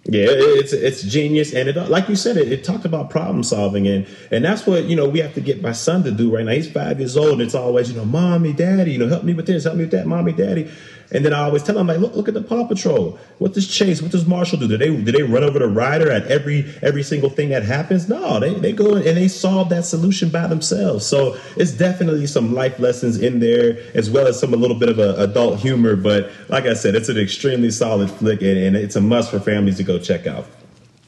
[0.05, 3.87] Yeah, it's it's genius, and it like you said, it, it talked about problem solving,
[3.87, 6.45] and and that's what you know we have to get my son to do right
[6.45, 6.51] now.
[6.51, 9.33] He's five years old, and it's always you know, mommy, daddy, you know, help me
[9.33, 10.68] with this, help me with that, mommy, daddy,
[11.12, 13.18] and then I always tell him like, look, look at the Paw Patrol.
[13.38, 14.01] What does Chase?
[14.01, 14.66] What does Marshall do?
[14.66, 18.09] Do they do they run over the Ryder at every every single thing that happens?
[18.09, 21.07] No, they they go and they solve that solution by themselves.
[21.07, 24.88] So it's definitely some life lessons in there, as well as some a little bit
[24.88, 25.96] of a adult humor.
[25.96, 29.38] But like I said, it's an extremely solid flick, and, and it's a must for
[29.38, 30.46] families to go check out.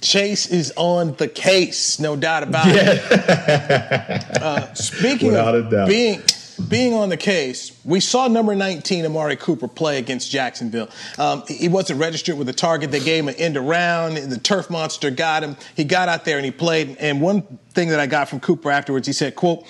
[0.04, 4.24] Chase is on the case, no doubt about it.
[4.44, 6.20] Uh, speaking Without of being
[6.68, 10.88] being on the case, we saw number 19 Amari Cooper play against Jacksonville.
[11.18, 12.90] Um, he wasn't registered with the target.
[12.90, 14.16] They gave him an end around.
[14.16, 15.56] The turf monster got him.
[15.76, 16.96] He got out there and he played.
[16.98, 19.64] And one thing that I got from Cooper afterwards, he said, "quote."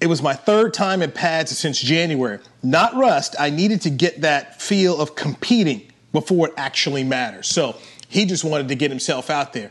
[0.00, 2.40] It was my third time in pads since January.
[2.60, 3.36] Not rust.
[3.38, 7.46] I needed to get that feel of competing before it actually matters.
[7.46, 7.76] So
[8.08, 9.70] he just wanted to get himself out there.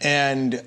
[0.00, 0.62] And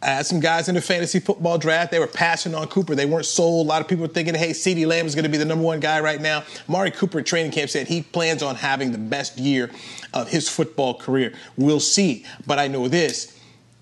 [0.00, 1.90] I had some guys in the fantasy football draft.
[1.90, 2.94] They were passing on Cooper.
[2.94, 3.66] They weren't sold.
[3.66, 5.64] A lot of people were thinking, hey, CeeDee Lamb is going to be the number
[5.64, 6.44] one guy right now.
[6.68, 9.70] Amari Cooper at training camp said he plans on having the best year
[10.14, 11.34] of his football career.
[11.56, 12.24] We'll see.
[12.46, 13.36] But I know this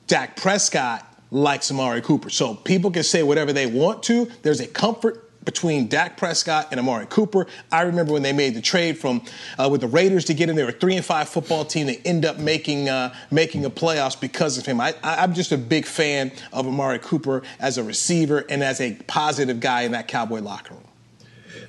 [0.07, 2.31] Dak Prescott likes Amari Cooper.
[2.31, 4.31] So people can say whatever they want to.
[4.42, 7.46] There's a comfort between Dak Prescott and Amari Cooper.
[7.72, 9.22] I remember when they made the trade from
[9.59, 10.56] uh, with the Raiders to get in.
[10.56, 11.87] They were a three and five football team.
[11.87, 14.80] They end up making uh, making a playoffs because of him.
[14.80, 18.94] I, am just a big fan of Amari Cooper as a receiver and as a
[19.06, 20.82] positive guy in that Cowboy locker room.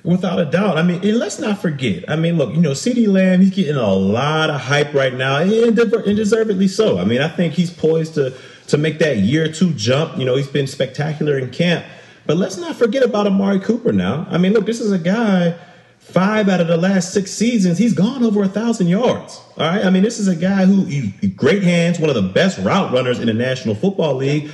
[0.04, 0.76] Without a doubt.
[0.76, 2.08] I mean, and let's not forget.
[2.08, 5.38] I mean, look, you know, CeeDee Lamb, he's getting a lot of hype right now,
[5.38, 6.98] and, and deservedly so.
[6.98, 8.36] I mean, I think he's poised to
[8.68, 10.18] to make that year two jump.
[10.18, 11.84] You know, he's been spectacular in camp.
[12.28, 14.26] But let's not forget about Amari Cooper now.
[14.28, 15.58] I mean, look, this is a guy,
[15.98, 19.40] five out of the last six seasons, he's gone over a thousand yards.
[19.56, 19.82] All right.
[19.82, 23.18] I mean, this is a guy who, great hands, one of the best route runners
[23.18, 24.50] in the National Football League.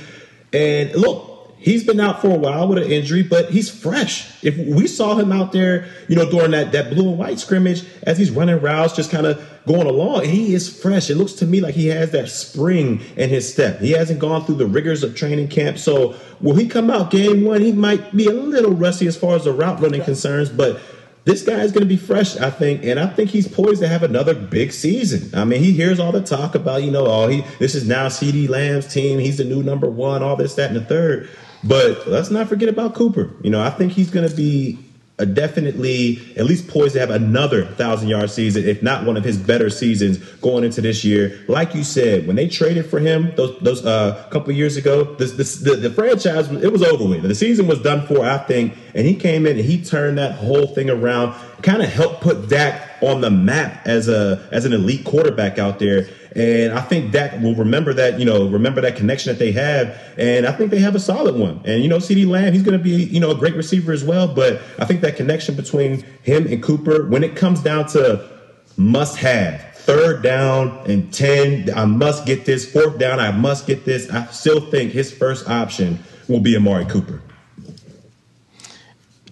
[0.53, 1.34] And look,
[1.65, 4.31] he's been out for a while with an injury, but he's fresh.
[4.43, 7.83] If we saw him out there, you know, during that, that blue and white scrimmage
[8.03, 11.09] as he's running routes, just kind of going along, he is fresh.
[11.09, 13.79] It looks to me like he has that spring in his step.
[13.79, 15.79] He hasn't gone through the rigors of training camp.
[15.79, 17.61] So will he come out game one?
[17.61, 20.79] He might be a little rusty as far as the route running concerns, but
[21.23, 23.87] this guy is going to be fresh, I think, and I think he's poised to
[23.87, 25.33] have another big season.
[25.33, 28.05] I mean, he hears all the talk about, you know, oh, he this is now
[28.09, 29.17] CeeDee Lamb's team.
[29.17, 31.27] He's the new number one, all this, that, and the third.
[31.65, 33.31] But let's not forget about Cooper.
[33.41, 34.77] You know, I think he's going to be
[35.17, 39.23] a definitely at least poised to have another thousand yard season, if not one of
[39.23, 41.39] his better seasons going into this year.
[41.47, 45.31] Like you said, when they traded for him those those uh, couple years ago, this,
[45.33, 47.23] this, the, the franchise it was over with.
[47.23, 50.33] The season was done for, I think, and he came in and he turned that
[50.35, 54.73] whole thing around, kind of helped put Dak on the map as a as an
[54.73, 56.09] elite quarterback out there.
[56.35, 59.97] And I think Dak will remember that, you know, remember that connection that they have.
[60.17, 61.61] And I think they have a solid one.
[61.63, 64.03] And, you know, CeeDee Lamb, he's going to be, you know, a great receiver as
[64.03, 64.27] well.
[64.27, 68.29] But I think that connection between him and Cooper, when it comes down to
[68.75, 73.85] must have, third down and 10, I must get this, fourth down, I must get
[73.85, 74.09] this.
[74.09, 77.21] I still think his first option will be Amari Cooper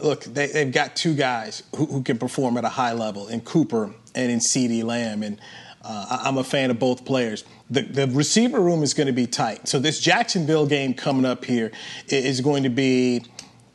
[0.03, 3.41] look, they, have got two guys who, who, can perform at a high level in
[3.41, 5.23] Cooper and in CeeDee Lamb.
[5.23, 5.39] And
[5.83, 7.43] uh, I'm a fan of both players.
[7.69, 9.67] The, the receiver room is going to be tight.
[9.67, 11.71] So this Jacksonville game coming up here
[12.07, 13.23] is going to be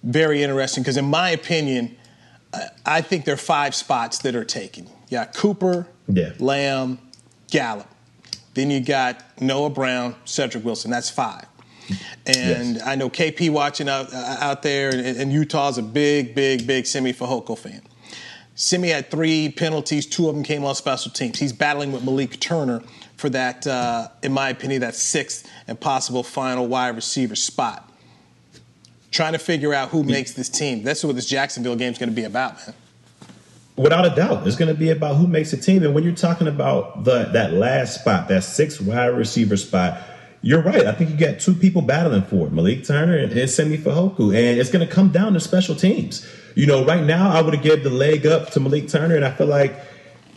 [0.03, 1.97] very interesting because, in my opinion,
[2.87, 4.89] I think there are five spots that are taken.
[5.09, 6.33] Yeah, Cooper, yeah.
[6.39, 6.99] Lamb,
[7.51, 7.89] Gallup.
[8.55, 10.91] Then you got Noah Brown, Cedric Wilson.
[10.91, 11.47] That's five.
[12.27, 12.83] And yes.
[12.87, 17.13] I know KP watching out, out there, and, and Utah's a big, big, big Simi
[17.13, 17.83] Fehoko fan.
[18.59, 20.05] Simi had three penalties.
[20.05, 21.39] Two of them came on special teams.
[21.39, 22.83] He's battling with Malik Turner
[23.17, 27.89] for that, uh, in my opinion, that sixth and possible final wide receiver spot.
[29.13, 30.83] Trying to figure out who makes this team.
[30.83, 32.75] That's what this Jacksonville game is going to be about, man.
[33.77, 35.85] Without a doubt, it's going to be about who makes the team.
[35.85, 40.03] And when you're talking about the that last spot, that sixth wide receiver spot,
[40.43, 40.87] you're right.
[40.87, 44.27] I think you got two people battling for it, Malik Turner and, and Simi Fehoko.
[44.29, 46.27] And it's going to come down to special teams.
[46.55, 49.25] You know, right now I would have given the leg up to Malik Turner, and
[49.25, 49.75] I feel like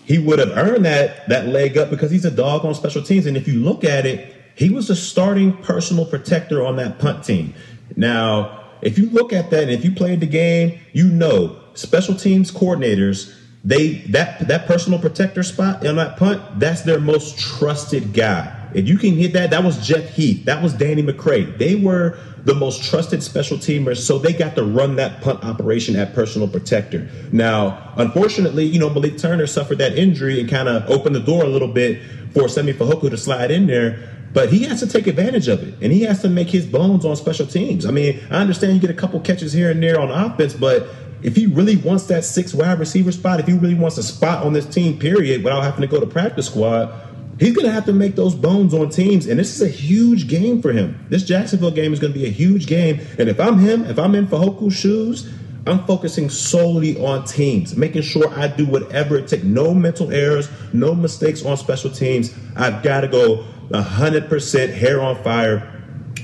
[0.06, 3.26] he would have earned that that leg up because he's a dog on special teams.
[3.26, 7.24] And if you look at it, he was the starting personal protector on that punt
[7.24, 7.54] team.
[7.96, 12.16] Now, if you look at that and if you played the game, you know special
[12.16, 13.34] teams coordinators
[13.64, 18.58] they that that personal protector spot on that punt, that's their most trusted guy.
[18.74, 21.58] If you can hit that, that was Jeff Heath, that was Danny McCray.
[21.58, 25.96] They were the most trusted special teamers, so they got to run that punt operation
[25.96, 27.08] at personal protector.
[27.32, 31.44] Now, unfortunately, you know, Malik Turner suffered that injury and kind of opened the door
[31.44, 32.02] a little bit
[32.34, 34.10] for Simi Fehoko to slide in there.
[34.34, 37.04] But he has to take advantage of it, and he has to make his bones
[37.04, 37.86] on special teams.
[37.86, 40.88] I mean, I understand you get a couple catches here and there on offense, but
[41.22, 44.46] if he really wants that six wide receiver spot, if he really wants a spot
[44.46, 46.94] on this team, period, without having to go to practice squad,
[47.42, 49.26] he's going to have to make those bones on teams.
[49.26, 51.04] And this is a huge game for him.
[51.10, 53.02] This Jacksonville game is going to be a huge game.
[53.18, 55.28] And if I'm him, if I'm in Fehoko's shoes,
[55.66, 59.44] I'm focusing solely on teams, making sure I do whatever it takes.
[59.44, 62.34] No mental errors, no mistakes on special teams.
[62.56, 65.68] I've got to go 100% hair on fire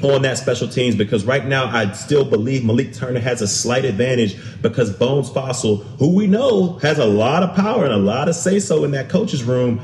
[0.03, 3.85] on that special teams because right now I still believe Malik Turner has a slight
[3.85, 8.29] advantage because Bones Fassel, who we know has a lot of power and a lot
[8.29, 9.81] of say so in that coach's room,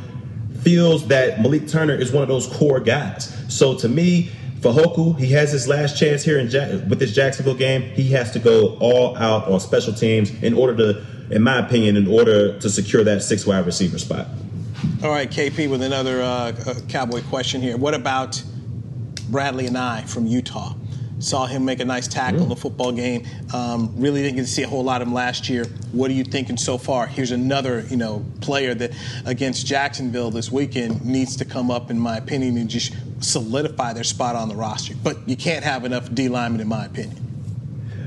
[0.63, 3.35] feels that Malik Turner is one of those core guys.
[3.49, 7.55] So to me, Fehoko, he has his last chance here in Jack- with this Jacksonville
[7.55, 7.81] game.
[7.81, 11.97] He has to go all out on special teams in order to, in my opinion,
[11.97, 14.27] in order to secure that six wide receiver spot.
[15.03, 16.53] All right, KP, with another uh,
[16.87, 17.77] Cowboy question here.
[17.77, 18.41] What about
[19.29, 20.75] Bradley Anae from Utah.
[21.23, 23.25] Saw him make a nice tackle in the football game.
[23.53, 25.65] Um, really didn't get to see a whole lot of him last year.
[25.93, 27.07] What are you thinking so far?
[27.07, 28.91] Here's another, you know, player that
[29.25, 34.03] against Jacksonville this weekend needs to come up, in my opinion, and just solidify their
[34.03, 34.95] spot on the roster.
[35.01, 37.17] But you can't have enough D linemen, in my opinion.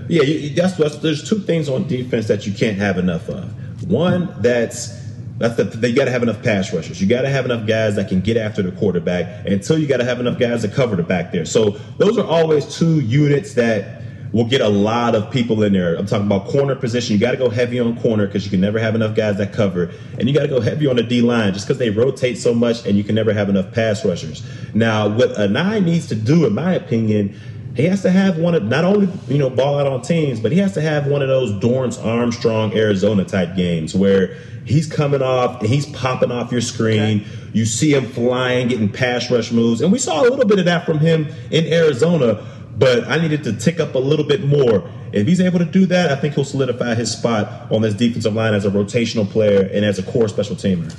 [0.08, 3.90] Yeah, you, that's, that's there's two things on defense that you can't have enough of.
[3.90, 5.05] One that's
[5.38, 7.00] that's the, they got to have enough pass rushers.
[7.00, 9.46] You got to have enough guys that can get after the quarterback.
[9.46, 11.44] Until you got to have enough guys to cover the back there.
[11.44, 15.94] So those are always two units that will get a lot of people in there.
[15.94, 17.14] I'm talking about corner position.
[17.14, 19.52] You got to go heavy on corner because you can never have enough guys that
[19.52, 22.36] cover, and you got to go heavy on the D line just because they rotate
[22.36, 24.44] so much, and you can never have enough pass rushers.
[24.74, 27.38] Now, what Anae needs to do, in my opinion
[27.76, 30.50] he has to have one of not only you know ball out on teams, but
[30.50, 35.22] he has to have one of those Dorance Armstrong Arizona type games where he's coming
[35.22, 37.20] off and he's popping off your screen.
[37.20, 37.30] Okay.
[37.52, 40.64] You see him flying, getting pass rush moves, and we saw a little bit of
[40.64, 42.44] that from him in Arizona.
[42.78, 44.90] But I needed to tick up a little bit more.
[45.12, 48.34] If he's able to do that, I think he'll solidify his spot on this defensive
[48.34, 50.92] line as a rotational player and as a core special teamer.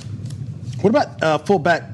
[0.82, 1.84] What about uh, fullback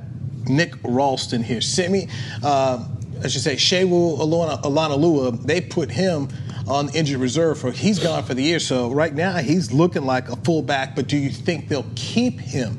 [0.47, 1.61] Nick Ralston here?
[1.61, 2.09] Semi,
[2.43, 2.83] uh,
[3.25, 6.29] I should say, Sewo Olonilua, they put him
[6.67, 8.59] on injured reserve for he's gone for the year.
[8.59, 10.95] So right now he's looking like a fullback.
[10.95, 12.79] But do you think they'll keep him?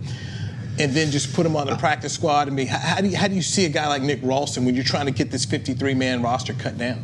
[0.78, 2.48] And then just put him on the practice squad.
[2.48, 4.76] I mean, how do you, how do you see a guy like Nick Ralston when
[4.76, 7.02] you're trying to get this 53 man roster cut down?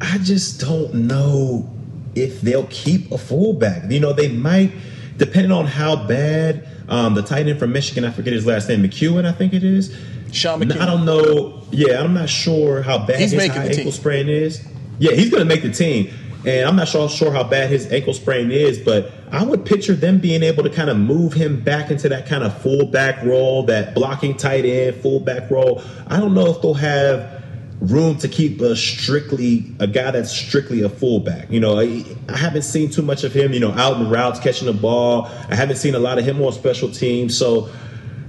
[0.00, 1.68] I just don't know
[2.14, 3.90] if they'll keep a fullback.
[3.90, 4.72] You know, they might,
[5.18, 8.82] depending on how bad um, the tight end from Michigan, I forget his last name,
[8.82, 9.94] McKeon, I think it is.
[10.32, 10.80] Sean McKeon.
[10.80, 11.62] I don't know.
[11.70, 13.90] Yeah, I'm not sure how bad he's his ankle team.
[13.90, 14.66] sprain is.
[14.98, 16.12] Yeah, he's going to make the team.
[16.46, 19.94] And I'm not sure, sure how bad his ankle sprain is, but I would picture
[19.94, 23.64] them being able to kind of move him back into that kind of fullback role,
[23.64, 25.82] that blocking tight end fullback role.
[26.06, 27.40] I don't know if they'll have
[27.80, 31.50] room to keep a strictly a guy that's strictly a fullback.
[31.50, 33.52] You know, I, I, haven't seen too much of him.
[33.52, 35.26] You know, out in routes catching the ball.
[35.48, 37.36] I haven't seen a lot of him on special teams.
[37.36, 37.70] So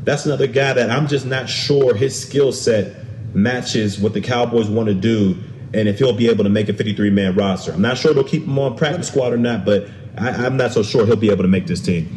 [0.03, 2.95] that's another guy that I'm just not sure his skill set
[3.33, 5.37] matches what the Cowboys want to do
[5.73, 7.71] and if he'll be able to make a 53 man roster.
[7.71, 9.87] I'm not sure they'll keep him on practice squad or not, but
[10.17, 12.09] I, am not so sure he'll be able to make this team.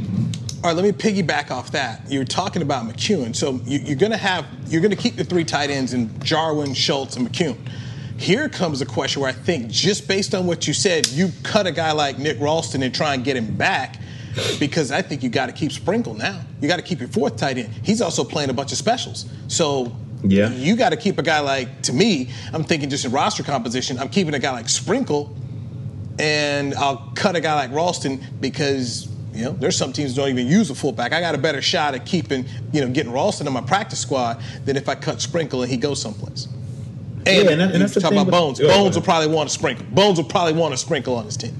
[0.56, 2.10] All right, let me piggyback off that.
[2.10, 5.24] You're talking about McKeon, so you, are going to have you're going to keep the
[5.24, 7.56] three tight ends in Jarwin, Schultz, and McKeon.
[8.16, 11.66] Here comes a question where I think just based on what you said, you cut
[11.66, 14.00] a guy like Nick Ralston and try and get him back
[14.58, 16.40] because I think you got to keep Sprinkle now.
[16.60, 17.72] You got to keep your fourth tight end.
[17.82, 19.26] He's also playing a bunch of specials.
[19.48, 20.50] So yeah.
[20.50, 23.98] you got to keep a guy like, to me, I'm thinking just in roster composition,
[23.98, 25.36] I'm keeping a guy like Sprinkle
[26.18, 30.46] and I'll cut a guy like Ralston because you know, there's some teams don't even
[30.46, 31.12] use a fullback.
[31.12, 34.40] I got a better shot at keeping, you know, getting Ralston in my practice squad
[34.64, 36.46] than if I cut Sprinkle and he goes someplace.
[37.26, 38.60] And, yeah, and, that, and that's talk about Bones.
[38.60, 39.86] Bones will probably want to sprinkle.
[39.86, 41.56] Bones will probably want to sprinkle on his team.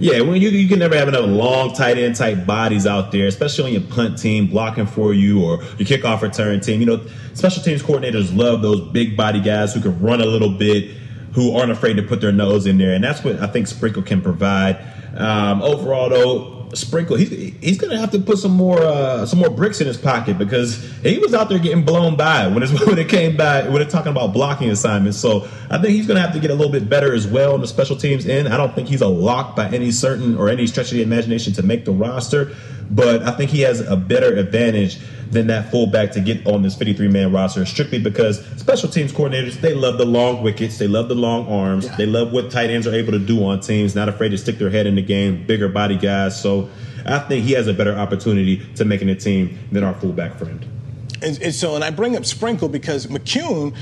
[0.00, 3.26] Yeah, when you you can never have enough long tight end type bodies out there,
[3.26, 6.80] especially on your punt team blocking for you or your kickoff return team.
[6.80, 10.50] You know, special teams coordinators love those big body guys who can run a little
[10.50, 10.96] bit,
[11.32, 14.02] who aren't afraid to put their nose in there, and that's what I think Sprinkle
[14.02, 14.78] can provide.
[15.16, 19.50] Um, overall, though, Sprinkle, he's he's gonna have to put some more uh, some more
[19.50, 22.98] bricks in his pocket because he was out there getting blown by when it's when
[22.98, 25.18] it came by when it's talking about blocking assignments.
[25.18, 27.60] So I think he's gonna have to get a little bit better as well in
[27.60, 28.48] the special teams end.
[28.48, 31.52] I don't think he's a lock by any certain or any stretch of the imagination
[31.54, 32.54] to make the roster,
[32.90, 34.98] but I think he has a better advantage
[35.30, 39.60] than that fullback to get on this 53 man roster strictly because special teams coordinators,
[39.60, 41.96] they love the long wickets, they love the long arms, yeah.
[41.96, 44.58] they love what tight ends are able to do on teams, not afraid to stick
[44.58, 46.40] their head in the game, bigger body guys.
[46.40, 46.70] So
[47.04, 50.77] I think he has a better opportunity to making a team than our fullback friend.
[51.22, 53.74] And, and, so, and I bring up Sprinkle because McKeon,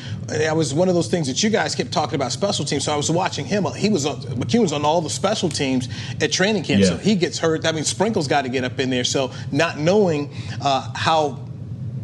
[0.47, 2.85] I was one of those things that you guys kept talking about special teams.
[2.85, 3.65] So I was watching him.
[3.77, 5.89] He was on, McKeon's on all the special teams
[6.21, 6.83] at training camp.
[6.83, 6.89] Yeah.
[6.89, 7.67] So he gets hurt.
[7.67, 9.05] I mean, Sprinkle's got to get up in there.
[9.05, 10.33] So not knowing
[10.63, 11.47] uh, how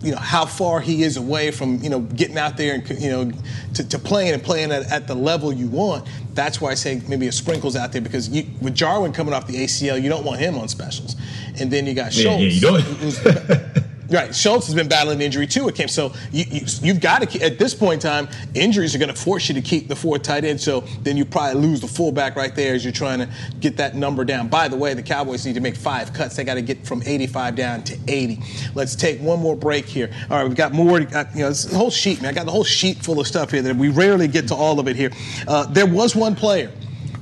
[0.03, 3.11] you know how far he is away from you know getting out there and you
[3.11, 3.33] know
[3.75, 6.09] to, to playing and playing at, at, the level you want.
[6.35, 9.47] That's why I say maybe a sprinkles out there because you, with Jarwin coming off
[9.47, 11.15] the ACL, you don't want him on specials,
[11.61, 12.43] and then you got Schultz.
[12.43, 13.79] Yeah, yeah, you don't.
[14.13, 14.35] Right.
[14.35, 15.69] Schultz has been battling injury too.
[15.69, 16.45] It came so you,
[16.83, 19.55] you have got to at this point in time, injuries are going to force you
[19.55, 20.61] to keep the four tight end.
[20.61, 23.29] So then you probably lose the fullback right there as you're trying to
[23.61, 24.49] get that number down.
[24.49, 26.37] By the way, the Cowboys need to make five cuts.
[26.37, 28.41] They got to get from 85 down to 80.
[28.75, 30.11] Let's take one more break here.
[30.29, 31.01] All right, we've got more.
[31.01, 32.31] Uh, you know, this whole sheet, man.
[32.31, 34.79] I got the whole sheet full of stuff here that we rarely get to all
[34.79, 35.11] of it here.
[35.49, 36.71] Uh, there was one player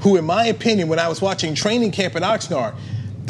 [0.00, 2.74] who, in my opinion, when I was watching training camp in Oxnard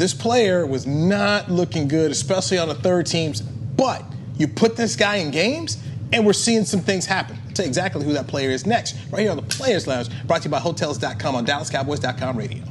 [0.01, 3.41] this player was not looking good, especially on the third teams.
[3.41, 4.03] But
[4.35, 5.77] you put this guy in games,
[6.11, 7.37] and we're seeing some things happen.
[7.45, 10.09] I'll tell you exactly who that player is next, right here on the Players Lounge,
[10.25, 12.70] brought to you by Hotels.com on DallasCowboys.com radio.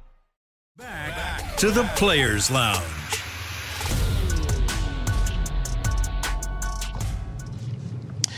[0.81, 3.00] Back to the Players Lounge.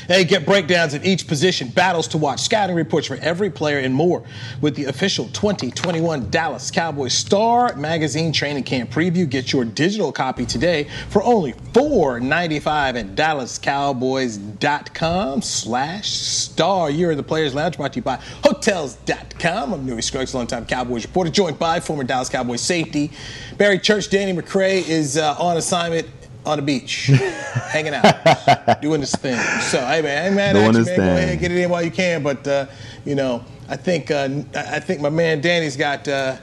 [0.07, 3.95] Hey, get breakdowns at each position, battles to watch, scouting reports for every player, and
[3.95, 4.23] more
[4.59, 9.29] with the official 2021 Dallas Cowboys Star Magazine Training Camp Preview.
[9.29, 16.89] Get your digital copy today for only $4.95 at dallascowboys.com slash star.
[16.89, 19.73] You're in the Players Lounge brought to you by Hotels.com.
[19.73, 23.11] I'm Newy Scruggs, longtime Cowboys reporter, joined by former Dallas Cowboys safety
[23.57, 24.09] Barry Church.
[24.09, 26.07] Danny McCray is uh, on assignment
[26.45, 27.05] on the beach,
[27.71, 29.37] hanging out, doing this thing.
[29.61, 30.97] So, hey man, ain't mad Doing his man.
[30.97, 32.23] Go ahead, get it in while you can.
[32.23, 32.65] But uh,
[33.05, 36.07] you know, I think uh, I think my man Danny's got.
[36.07, 36.37] Uh,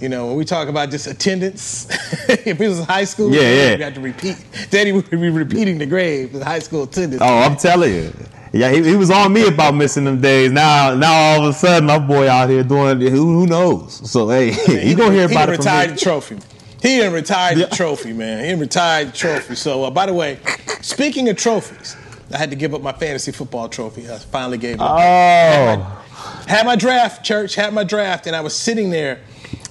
[0.00, 1.86] you know, when we talk about just attendance,
[2.28, 3.70] if it was high school, Yeah, yeah.
[3.72, 4.36] we got to repeat.
[4.68, 7.22] Danny would be repeating the grave for the high school attendance.
[7.24, 8.12] Oh, I'm telling you.
[8.52, 10.50] Yeah, he, he was on me about missing them days.
[10.52, 13.08] Now, now all of a sudden, my boy out here doing who,
[13.40, 14.10] who knows?
[14.10, 14.48] So hey,
[14.88, 15.94] you gonna hear he about done it from retired me.
[15.94, 16.38] the trophy.
[16.84, 18.44] He done retired the trophy, man.
[18.44, 19.54] He done retired the trophy.
[19.54, 20.38] So, uh, by the way,
[20.82, 21.96] speaking of trophies,
[22.30, 24.06] I had to give up my fantasy football trophy.
[24.10, 24.90] I finally gave it up.
[24.90, 29.20] Oh, Had my draft, church, had my draft, and I was sitting there,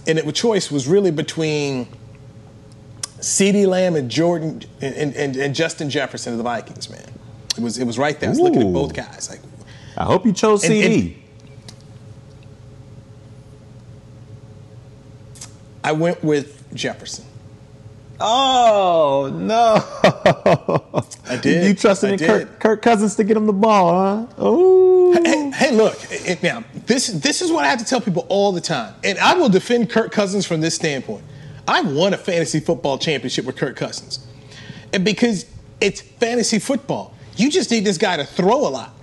[0.08, 1.88] and the choice was really between
[3.20, 7.06] CeeDee Lamb and Jordan and, and, and Justin Jefferson of the Vikings, man.
[7.56, 8.30] It was it was right there.
[8.30, 9.30] I was looking at both guys.
[9.30, 9.40] Like,
[9.96, 11.18] I hope you chose and- CeeDee.
[15.84, 17.26] I went with Jefferson.
[18.20, 21.04] Oh no!
[21.30, 21.66] I did.
[21.68, 22.20] You trusted I in.
[22.20, 23.92] Kirk, Kirk Cousins to get him the ball,
[24.28, 24.34] huh?
[24.38, 28.26] Oh, Hey, hey, look, it- now this this is what I have to tell people
[28.30, 31.24] all the time, and I will defend Kirk Cousins from this standpoint.
[31.68, 34.26] I won a fantasy football championship with Kirk Cousins,
[34.94, 35.46] and because
[35.82, 38.94] it's fantasy football, you just need this guy to throw a lot.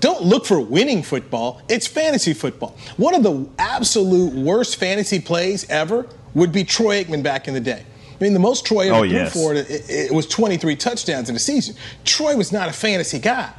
[0.00, 1.62] Don't look for winning football.
[1.68, 2.76] It's fantasy football.
[2.96, 7.60] One of the absolute worst fantasy plays ever would be Troy Aikman back in the
[7.60, 7.84] day.
[8.20, 9.32] I mean, the most Troy ever Oh, threw yes.
[9.32, 11.74] for it, it, it was 23 touchdowns in a season.
[12.04, 13.52] Troy was not a fantasy guy.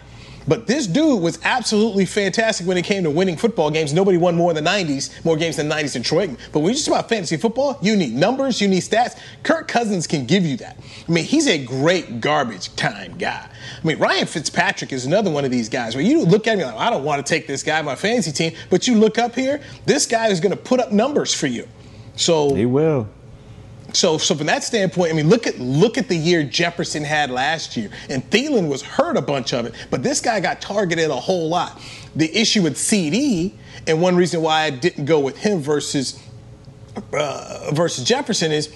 [0.47, 3.93] But this dude was absolutely fantastic when it came to winning football games.
[3.93, 6.27] Nobody won more in the 90s, more games than 90s than Troy.
[6.27, 6.37] Aikman.
[6.51, 9.17] But when you just about fantasy football, you need numbers, you need stats.
[9.41, 10.77] Kirk Cousins can give you that.
[11.07, 13.49] I mean, he's a great garbage time guy.
[13.83, 16.63] I mean, Ryan Fitzpatrick is another one of these guys where you look at me
[16.63, 19.17] like, I don't want to take this guy on my fantasy team, but you look
[19.17, 21.67] up here, this guy is going to put up numbers for you.
[22.15, 23.07] So he will.
[23.93, 27.29] so, so from that standpoint, I mean, look at look at the year Jefferson had
[27.29, 31.09] last year, and Thielen was hurt a bunch of it, but this guy got targeted
[31.09, 31.81] a whole lot.
[32.15, 33.53] The issue with CeeDee,
[33.87, 36.21] and one reason why I didn't go with him versus
[37.13, 38.73] uh, versus Jefferson is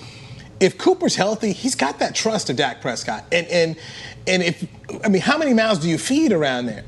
[0.59, 3.75] if Cooper's healthy, he's got that trust of Dak Prescott, and and
[4.27, 4.67] and if
[5.03, 6.83] I mean, how many mouths do you feed around there?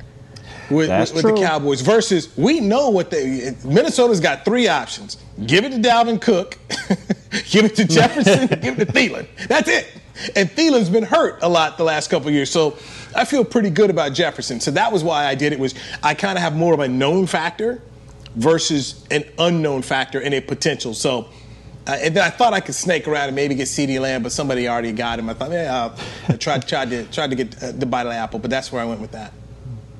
[0.70, 1.40] With, with, with the.
[1.40, 5.16] Cowboys versus we know what they Minnesota's got three options.
[5.46, 6.58] Give it to Dalvin Cook,
[7.50, 9.26] give it to Jefferson, give it to Thielen.
[9.48, 9.86] That's it.
[10.36, 12.50] And Thielen's been hurt a lot the last couple of years.
[12.50, 12.76] So
[13.16, 14.60] I feel pretty good about Jefferson.
[14.60, 16.88] So that was why I did it was I kind of have more of a
[16.88, 17.82] known factor
[18.36, 20.94] versus an unknown factor and a potential.
[20.94, 21.28] So
[21.86, 24.30] uh, and then I thought I could snake around and maybe get CeeDee Lamb, but
[24.30, 25.28] somebody already got him.
[25.28, 25.96] I thought, yeah, I'll-
[26.28, 28.70] I tried, tried to tried to get uh, the bite of the apple, but that's
[28.70, 29.32] where I went with that.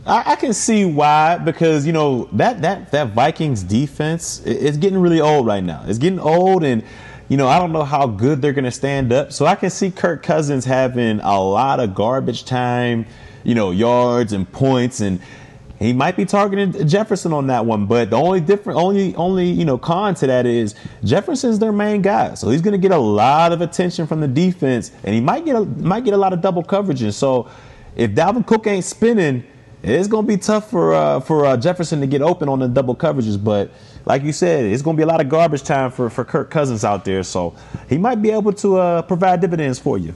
[0.05, 4.99] I, I, can see why because you know that that that Vikings defense is getting
[4.99, 5.85] really old right now.
[5.87, 6.83] It's getting old, and
[7.29, 9.33] you know I don't know how good they're going to stand up.
[9.33, 13.07] So I can see Kirk Cousins having a lot of garbage time,
[13.45, 15.21] you know, yards and points, and
[15.79, 17.87] he might be targeting Jefferson on that one.
[17.87, 20.75] But the only different, only only you know con to that is
[21.05, 24.29] Jefferson's their main guy, so he's going to get a lot of attention from the
[24.29, 27.03] defense, and he might get a, might get a lot of double coverage.
[27.03, 27.49] And so
[27.95, 29.45] if Dalvin Cook ain't spinning
[29.83, 32.69] it's going to be tough for uh, for uh, Jefferson to get open on the
[32.69, 33.43] double coverages.
[33.43, 33.71] But
[34.05, 36.51] like you said, it's going to be a lot of garbage time for, for Kirk
[36.51, 37.23] Cousins out there.
[37.23, 37.55] So
[37.89, 40.15] he might be able to uh, provide dividends for you.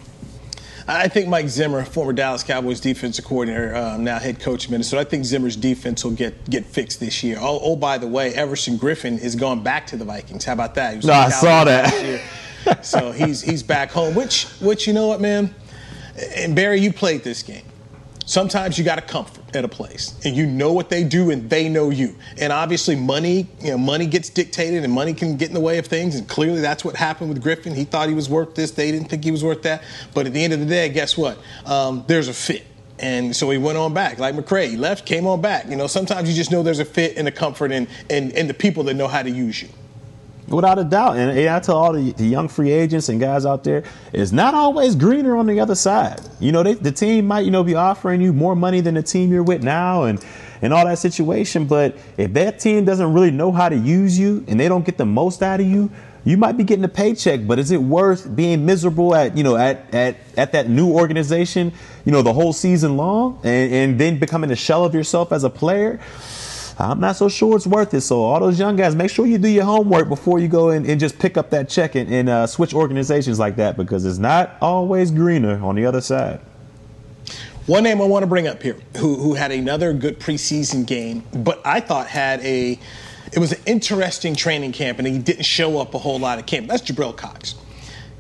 [0.89, 5.01] I think Mike Zimmer, former Dallas Cowboys defensive coordinator, um, now head coach of Minnesota,
[5.01, 7.39] I think Zimmer's defense will get get fixed this year.
[7.41, 10.45] Oh, oh, by the way, Everson Griffen is going back to the Vikings.
[10.45, 11.03] How about that?
[11.03, 12.23] No, I saw that.
[12.83, 14.15] so he's he's back home.
[14.15, 15.53] Which which you know what, man?
[16.37, 17.66] And Barry, you played this game.
[18.27, 21.49] Sometimes you got to comfort at a place, and you know what they do, and
[21.49, 22.17] they know you.
[22.41, 25.79] And obviously, money, you know, money gets dictated, and money can get in the way
[25.79, 26.17] of things.
[26.17, 29.09] And clearly, that's what happened with Griffen He thought he was worth this; they didn't
[29.11, 29.85] think he was worth that.
[30.13, 31.39] But at the end of the day, guess what?
[31.65, 32.67] Um, there's a fit.
[32.99, 34.71] And so he went on back, like McCray.
[34.71, 35.69] He left, came on back.
[35.69, 38.49] You know, sometimes you just know there's a fit and a comfort and, in, in
[38.49, 39.69] the people that know how to use you.
[40.49, 41.17] Without a doubt.
[41.17, 43.83] And, I tell all the, the, young free agents and guys out there,
[44.13, 46.21] it's not always greener on the other side.
[46.39, 49.03] You know, they, the team might, you know, be offering you more money than the
[49.03, 50.25] team you're with now and,
[50.63, 51.67] and all that situation.
[51.67, 54.99] But if that team doesn't really know how to use you and they don't get
[54.99, 55.91] the most out of you,
[56.25, 59.57] you might be getting a paycheck, but is it worth being miserable at, you know,
[59.57, 61.73] at, at, at that new organization,
[62.05, 65.45] you know, the whole season long and, and then becoming a shell of yourself as
[65.45, 66.01] a player?
[66.79, 68.03] I'm not so sure it's worth it.
[68.03, 70.87] So all those young guys, make sure you do your homework before you go and,
[70.87, 74.19] and just pick up that check and, and uh, switch organizations like that because it's
[74.19, 76.41] not always greener on the other side.
[77.67, 81.25] One name I want to bring up here, who, who had another good preseason game,
[81.35, 82.79] but I thought had a,
[83.33, 86.47] it was an interesting training camp, and he didn't show up a whole lot of
[86.47, 86.69] camp.
[86.69, 87.57] That's Jabril Cox,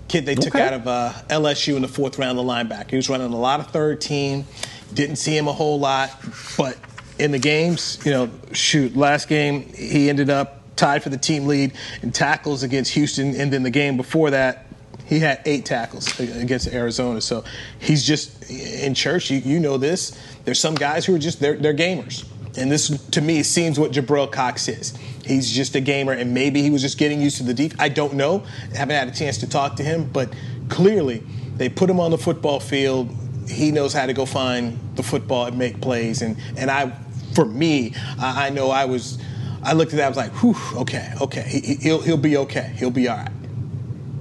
[0.08, 0.42] kid they okay.
[0.42, 2.90] took out of uh, LSU in the fourth round of the linebacker.
[2.90, 4.46] He was running a lot of third team,
[4.92, 6.10] didn't see him a whole lot,
[6.58, 6.76] but
[7.18, 7.98] in the games.
[8.04, 12.62] You know, shoot, last game he ended up tied for the team lead in tackles
[12.62, 14.66] against Houston, and then the game before that,
[15.06, 17.20] he had eight tackles against Arizona.
[17.20, 17.44] So
[17.78, 19.30] he's just in church.
[19.30, 20.20] You, you know this.
[20.44, 22.26] There's some guys who are just they're, they're gamers.
[22.58, 24.96] And this, to me, seems what Jabril Cox is.
[25.24, 27.74] He's just a gamer, and maybe he was just getting used to the deep.
[27.78, 28.44] I don't know.
[28.72, 30.32] I haven't had a chance to talk to him, but
[30.68, 31.22] clearly
[31.56, 33.14] they put him on the football field.
[33.48, 36.22] He knows how to go find the football and make plays.
[36.22, 36.96] And, and I
[37.36, 39.18] for me, I, I know I was.
[39.62, 40.06] I looked at that.
[40.06, 42.72] I was like, "Whew, okay, okay, he, will he'll be okay.
[42.76, 43.30] He'll be all right."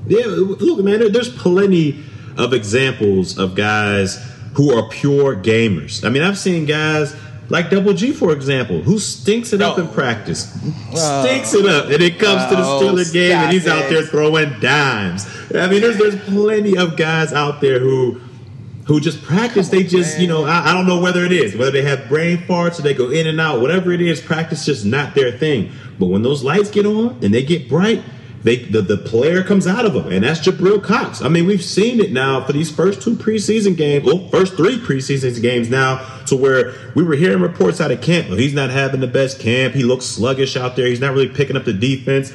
[0.08, 1.12] Yeah, look, man.
[1.12, 2.04] There's plenty
[2.38, 4.18] of examples of guys
[4.56, 6.06] who are pure gamers.
[6.06, 7.16] I mean, I've seen guys
[7.50, 10.58] like Double G, for example, who stinks it up in practice,
[10.94, 11.24] oh.
[11.24, 13.72] stinks it up, and it comes oh, to the oh, Steeler game, and he's it.
[13.72, 15.26] out there throwing dimes.
[15.56, 18.20] I mean, there's there's plenty of guys out there who
[18.86, 19.70] who just practice.
[19.70, 22.38] They just, you know, I, I, don't know whether it is, whether they have brain
[22.38, 25.72] farts or they go in and out, whatever it is, practice just not their thing.
[26.00, 28.04] But when those lights get on and they get bright,
[28.44, 31.20] they the, the player comes out of them, and that's Jabril Cox.
[31.20, 34.78] I mean, we've seen it now for these first two preseason games, well, first three
[34.78, 38.30] preseason games now, to where we were hearing reports out of camp.
[38.30, 39.74] Well, he's not having the best camp.
[39.74, 40.86] He looks sluggish out there.
[40.86, 42.32] He's not really picking up the defense.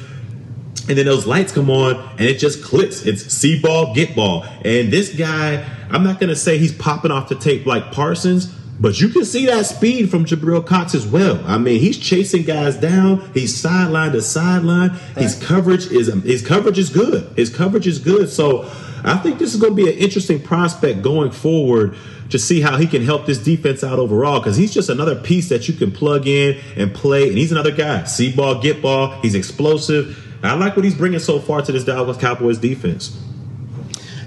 [0.87, 3.05] And then those lights come on and it just clicks.
[3.05, 4.43] It's see ball, get ball.
[4.65, 8.47] And this guy, I'm not going to say he's popping off the tape like Parsons,
[8.79, 11.39] but you can see that speed from Jabril Cox as well.
[11.45, 13.31] I mean, he's chasing guys down.
[13.33, 14.89] He's sideline to sideline.
[15.15, 17.31] His coverage is his coverage is good.
[17.37, 18.29] His coverage is good.
[18.29, 18.63] So
[19.03, 21.95] I think this is going to be an interesting prospect going forward
[22.31, 25.49] to see how he can help this defense out overall because he's just another piece
[25.49, 27.27] that you can plug in and play.
[27.27, 28.05] And he's another guy.
[28.05, 29.21] See ball, get ball.
[29.21, 30.30] He's explosive.
[30.43, 33.17] I like what he's bringing so far to this Dallas Cowboys defense.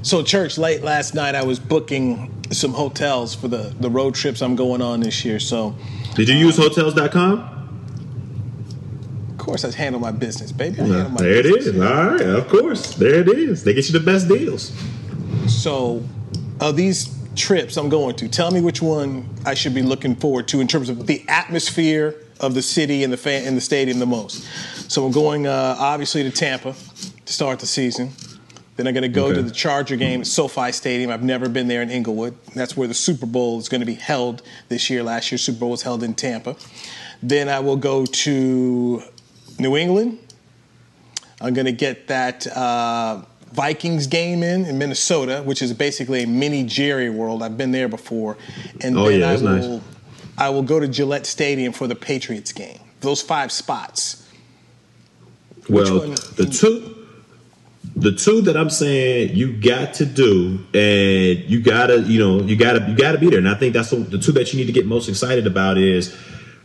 [0.03, 4.43] So, church, late last night, I was booking some hotels for the, the road trips
[4.43, 5.41] I'm going on this year.
[5.41, 5.75] So,
[6.15, 7.51] did you um, use hotels.com?
[9.31, 10.81] Of course, I handle my business, baby.
[10.81, 11.67] I yeah, there business.
[11.67, 11.81] it is.
[11.81, 13.65] All right, of course, there it is.
[13.65, 14.73] They get you the best deals.
[15.49, 16.03] So,
[16.61, 20.49] of these trips I'm going to, tell me which one I should be looking forward
[20.49, 23.99] to in terms of the atmosphere of the city and the fan in the stadium
[23.99, 24.45] the most.
[24.91, 26.75] So I'm going uh, obviously to Tampa
[27.25, 28.13] to start the season.
[28.77, 29.37] Then I'm going to go okay.
[29.37, 31.11] to the Charger game at SoFi Stadium.
[31.11, 32.37] I've never been there in Inglewood.
[32.55, 35.03] That's where the Super Bowl is going to be held this year.
[35.05, 36.57] Last year, Super Bowl was held in Tampa.
[37.23, 39.03] Then I will go to
[39.61, 40.19] New England.
[41.41, 43.23] I'm going to get that uh,
[43.53, 47.43] Vikings game in in Minnesota, which is basically a mini Jerry World.
[47.45, 48.37] I've been there before.
[48.81, 49.94] And oh, then yeah, I will nice
[50.37, 52.79] I will go to Gillette Stadium for the Patriots game.
[53.01, 54.29] Those five spots.
[55.69, 56.01] Well,
[56.37, 56.95] the two
[57.97, 62.57] the two that I'm saying you got to do, and you gotta, you know, you
[62.57, 63.39] gotta, you gotta be there.
[63.39, 65.79] And I think that's the, the two that you need to get most excited about
[65.79, 66.17] is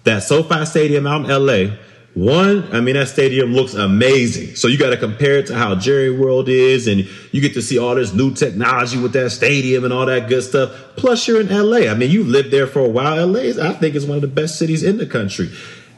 [0.06, 1.76] that SoFi Stadium out in LA.
[2.16, 4.56] One, I mean, that stadium looks amazing.
[4.56, 7.62] So you got to compare it to how Jerry World is, and you get to
[7.62, 10.72] see all this new technology with that stadium and all that good stuff.
[10.96, 11.90] Plus, you're in LA.
[11.90, 13.28] I mean, you've lived there for a while.
[13.28, 15.52] LA, is, I think, is one of the best cities in the country.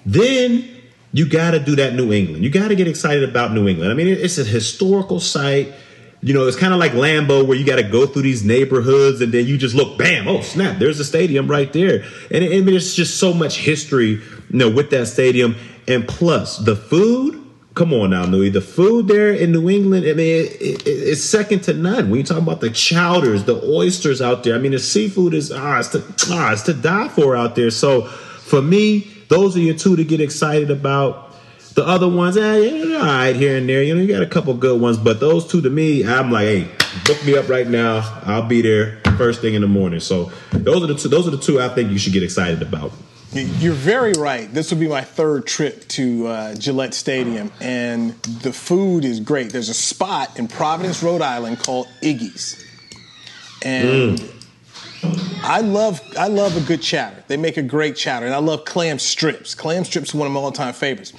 [0.05, 0.81] Then
[1.13, 2.43] you got to do that New England.
[2.43, 3.91] You got to get excited about New England.
[3.91, 5.73] I mean, it's a historical site.
[6.21, 9.21] You know, it's kind of like Lambeau where you got to go through these neighborhoods
[9.21, 12.03] and then you just look, bam, oh snap, there's a stadium right there.
[12.29, 14.21] And I it's just so much history,
[14.51, 15.55] you know, with that stadium.
[15.87, 17.37] And plus the food.
[17.73, 18.49] Come on now, Louis.
[18.49, 22.09] The food there in New England, I mean, it, it, it's second to none.
[22.09, 25.53] When you talk about the chowders, the oysters out there, I mean, the seafood is
[25.53, 27.71] ah, it's to ah, it's to die for out there.
[27.71, 31.33] So, for me, those are your two to get excited about.
[31.75, 33.81] The other ones, eh, yeah, all right here and there.
[33.81, 36.43] You know, you got a couple good ones, but those two to me, I'm like,
[36.43, 36.67] hey,
[37.05, 38.21] book me up right now.
[38.25, 40.01] I'll be there first thing in the morning.
[40.01, 41.07] So those are the two.
[41.07, 42.91] Those are the two I think you should get excited about.
[43.33, 44.53] You're very right.
[44.53, 49.53] This will be my third trip to uh, Gillette Stadium, and the food is great.
[49.53, 52.65] There's a spot in Providence, Rhode Island called Iggy's,
[53.63, 55.41] and mm.
[55.43, 57.23] I love I love a good chowder.
[57.29, 59.55] They make a great chowder, and I love clam strips.
[59.55, 61.13] Clam strips are one of my all-time favorites.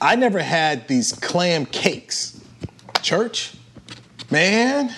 [0.00, 2.40] I never had these clam cakes.
[3.02, 3.52] Church,
[4.30, 4.94] man,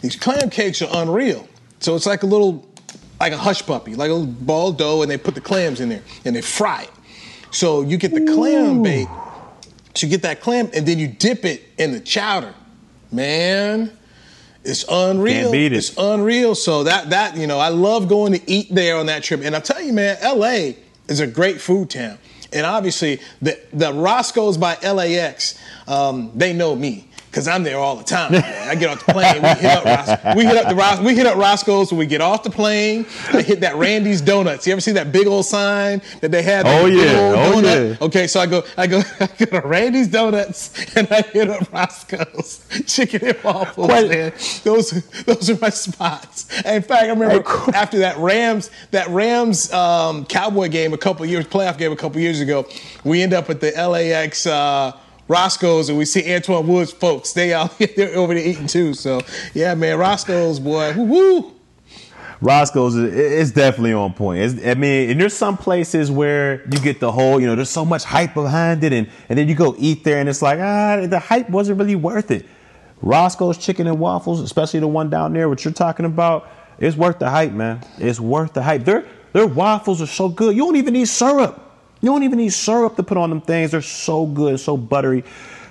[0.00, 1.46] these clam cakes are unreal.
[1.80, 2.66] So it's like a little
[3.20, 5.88] like a hush puppy, like a little ball dough, and they put the clams in
[5.88, 6.90] there and they fry it.
[7.50, 8.34] So you get the Ooh.
[8.34, 9.08] clam bait.
[9.94, 12.54] So you get that clam, and then you dip it in the chowder.
[13.10, 13.90] Man,
[14.62, 15.34] it's unreal.
[15.34, 15.76] Can't beat it.
[15.76, 16.54] It's unreal.
[16.54, 19.40] So that that you know, I love going to eat there on that trip.
[19.42, 20.74] And I tell you, man, LA
[21.08, 22.18] is a great food town.
[22.52, 25.58] And obviously, the the Roscoe's by LAX,
[25.88, 27.07] um, they know me
[27.38, 28.32] because I'm there all the time.
[28.32, 28.68] Man.
[28.68, 31.14] I get off the plane, we hit up Ros- we hit up the Ros- we
[31.14, 33.06] hit up Roscoe's when we get off the plane.
[33.32, 34.66] I hit that Randy's Donuts.
[34.66, 36.66] You ever see that big old sign that they had?
[36.66, 37.90] Oh yeah, oh donut?
[38.00, 38.04] yeah.
[38.06, 41.72] Okay, so I go I go I go to Randy's Donuts and I hit up
[41.72, 43.86] Roscoe's chicken and waffles.
[43.86, 44.32] Quite, man.
[44.64, 44.90] Those
[45.24, 46.50] those are my spots.
[46.64, 51.24] in fact, I remember hey, after that Rams that Rams um, Cowboy game a couple
[51.24, 52.66] years playoff game a couple years ago,
[53.04, 54.44] we end up at the LAX.
[54.44, 54.98] Uh,
[55.28, 57.32] Roscoe's and we see Antwaun Woods folks.
[57.32, 58.94] They out they're over there eating too.
[58.94, 59.20] So
[59.54, 61.54] yeah, man, Roscoe's boy, woo woo.
[62.40, 64.40] Roscoe's is definitely on point.
[64.40, 67.68] It's, I mean, and there's some places where you get the whole, you know, there's
[67.70, 70.60] so much hype behind it, and, and then you go eat there, and it's like,
[70.60, 72.46] ah, the hype wasn't really worth it.
[73.02, 76.48] Roscoe's Chicken and Waffles, especially the one down there, what you're talking about,
[76.78, 77.82] it's worth the hype, man.
[77.98, 78.84] It's worth the hype.
[78.84, 80.56] Their their waffles are so good.
[80.56, 81.67] You don't even need syrup.
[82.00, 83.72] You don't even need syrup to put on them things.
[83.72, 85.24] They're so good, so buttery.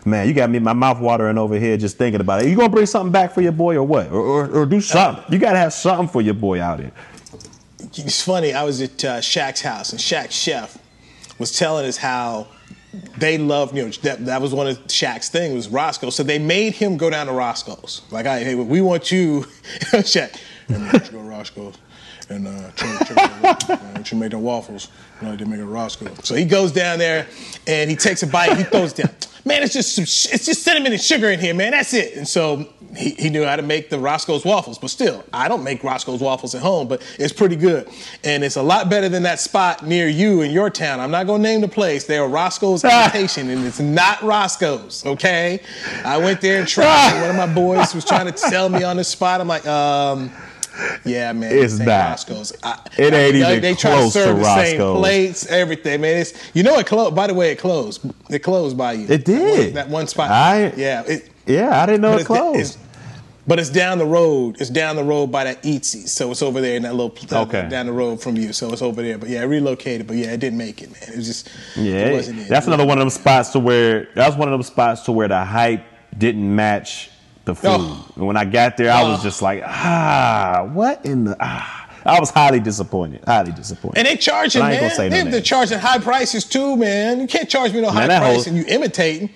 [0.06, 2.50] Man, you got me my mouth watering over here just thinking about it.
[2.50, 4.10] You gonna bring something back for your boy or what?
[4.10, 5.24] Or, or, or do something.
[5.32, 6.92] You gotta have something for your boy out here.
[7.80, 8.54] It's funny.
[8.54, 10.78] I was at uh, Shaq's house, and Shaq's chef
[11.40, 12.48] was telling us how
[13.18, 16.10] they love you know that, that was one of Shaq's thing was Roscoe.
[16.10, 18.02] So they made him go down to Roscoe's.
[18.12, 19.42] Like, hey, we want you,
[19.92, 20.38] Shaq.
[20.68, 21.76] Hey, man, go to Roscoe's
[22.30, 24.90] and uh, try, try make them waffles.
[25.22, 26.14] Know, they make a Roscoe.
[26.24, 27.28] So he goes down there
[27.66, 28.56] and he takes a bite.
[28.56, 29.16] He throws it down.
[29.46, 31.72] Man, it's just it's just cinnamon and sugar in here, man.
[31.72, 32.18] That's it.
[32.18, 34.78] And so he, he knew how to make the Roscoe's waffles.
[34.78, 37.88] But still, I don't make Roscoe's waffles at home, but it's pretty good.
[38.26, 41.00] And it's a lot better than that spot near you in your town.
[41.00, 42.04] I'm not gonna name the place.
[42.04, 45.06] They're Roscoe's imitation, and it's not Roscoe's.
[45.06, 45.62] Okay,
[46.04, 47.22] I went there and tried.
[47.22, 49.40] One of my boys was trying to sell me on the spot.
[49.40, 50.30] I'm like, um.
[51.06, 51.52] Yeah, man.
[51.52, 52.10] It's not.
[52.10, 52.54] Roscoe's.
[52.64, 56.02] I, it ain't I, even they, they try to serve to the same plates, everything,
[56.02, 56.20] man.
[56.20, 57.16] It's you know it closed.
[57.16, 58.06] By the way, it closed.
[58.30, 59.08] It closed by you.
[59.08, 59.38] It did.
[59.38, 60.32] That one, that one spot.
[60.32, 61.04] I yeah.
[61.08, 62.60] It, yeah, I didn't know it closed.
[62.60, 62.78] It's,
[63.48, 64.58] but it's down the road.
[64.60, 66.08] It's down the road by that Eatsy.
[66.10, 67.70] So it's over there in that little okay.
[67.70, 68.52] down the road from you.
[68.52, 69.18] So it's over there.
[69.18, 70.06] But yeah, it relocated.
[70.06, 71.14] But yeah, it didn't make it, man.
[71.14, 72.08] It was just yeah.
[72.08, 72.50] It.
[72.50, 75.14] That's another one of them spots to where that was one of them spots to
[75.14, 75.86] where the hype
[76.18, 77.10] didn't match
[77.48, 77.70] the food.
[77.72, 78.12] Oh.
[78.16, 81.86] And when I got there, I was just like, ah, what in the ah.
[82.06, 83.24] I was highly disappointed.
[83.26, 83.98] Highly disappointed.
[83.98, 84.82] And they charging, man.
[85.02, 87.20] No they, are charging high prices too, man.
[87.20, 89.30] You can't charge me no man, high price whole, and you imitating.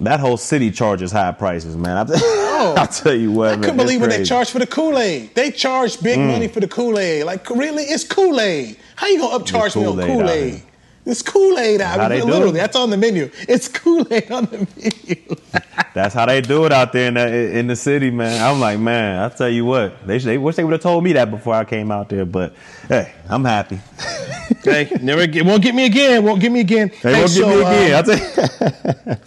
[0.00, 1.96] That whole city charges high prices, man.
[1.96, 3.50] I, oh, I'll tell you what.
[3.50, 5.32] I couldn't believe what they charge for the Kool Aid.
[5.34, 6.32] They charge big mm.
[6.32, 7.24] money for the Kool Aid.
[7.24, 7.84] Like, really?
[7.84, 8.76] It's Kool Aid.
[8.96, 10.62] How you gonna upcharge me on Kool Aid?
[11.04, 11.98] It's Kool Aid out.
[11.98, 12.52] How they literally, do it.
[12.52, 13.28] that's on the menu.
[13.48, 15.36] It's Kool Aid on the menu.
[15.94, 18.40] that's how they do it out there in the in the city, man.
[18.40, 21.14] I'm like, man, I tell you what, they, they wish they would have told me
[21.14, 22.24] that before I came out there.
[22.24, 22.54] But
[22.88, 23.80] hey, I'm happy.
[24.58, 26.24] okay, never get, won't get me again.
[26.24, 26.92] Won't get me again.
[27.02, 27.94] They Hey, won't so, get me again.
[27.94, 29.16] Uh, I'll tell you.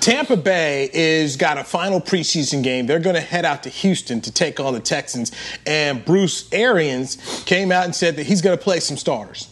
[0.00, 2.86] Tampa Bay is got a final preseason game.
[2.86, 5.30] They're going to head out to Houston to take on the Texans.
[5.66, 9.48] And Bruce Arians came out and said that he's going to play some starters.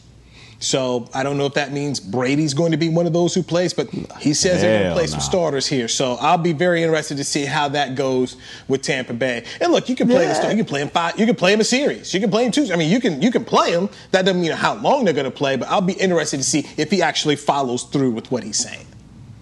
[0.61, 3.43] So I don't know if that means Brady's going to be one of those who
[3.45, 3.89] plays, but
[4.19, 5.87] he says they're going to play some starters here.
[5.87, 8.37] So I'll be very interested to see how that goes
[8.67, 9.45] with Tampa Bay.
[9.61, 10.51] And look, you can play the star.
[10.51, 11.19] You can play him five.
[11.19, 12.13] You can play him a series.
[12.13, 12.69] You can play him two.
[12.73, 13.89] I mean, you can you can play him.
[14.11, 16.67] That doesn't mean how long they're going to play, but I'll be interested to see
[16.77, 18.87] if he actually follows through with what he's saying.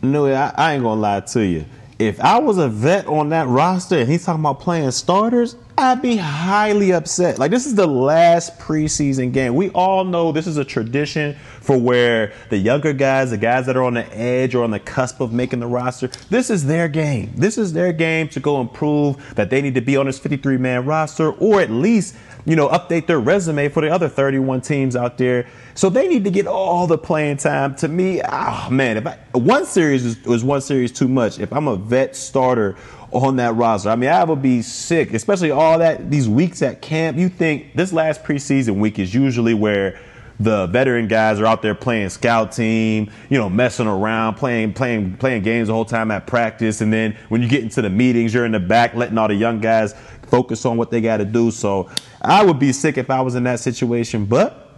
[0.03, 1.65] No, I, I ain't gonna lie to you.
[1.99, 6.03] If I was a vet on that roster and he's talking about playing starters, I'd
[6.03, 7.39] be highly upset.
[7.39, 9.55] Like this is the last preseason game.
[9.55, 13.79] We all know this is a tradition for where the younger guys, the guys that
[13.79, 16.87] are on the edge or on the cusp of making the roster, this is their
[16.87, 17.33] game.
[17.35, 20.19] This is their game to go and prove that they need to be on this
[20.19, 22.15] 53 man roster or at least,
[22.47, 25.47] you know, update their resume for the other 31 teams out there.
[25.75, 27.75] So they need to get all the playing time.
[27.77, 31.41] To me, oh man, if I, one series is, was one series too much.
[31.41, 32.77] If I'm a vet starter
[33.11, 36.81] on that roster, I mean, I would be sick, especially all that these weeks at
[36.81, 37.19] camp.
[37.19, 39.99] You think this last preseason week is usually where
[40.39, 45.17] the veteran guys are out there playing scout team, you know, messing around, playing playing
[45.17, 48.35] playing games the whole time at practice, and then when you get into the meetings,
[48.35, 49.95] you're in the back letting all the young guys
[50.29, 51.51] focus on what they got to do.
[51.51, 54.71] So I would be sick if I was in that situation, but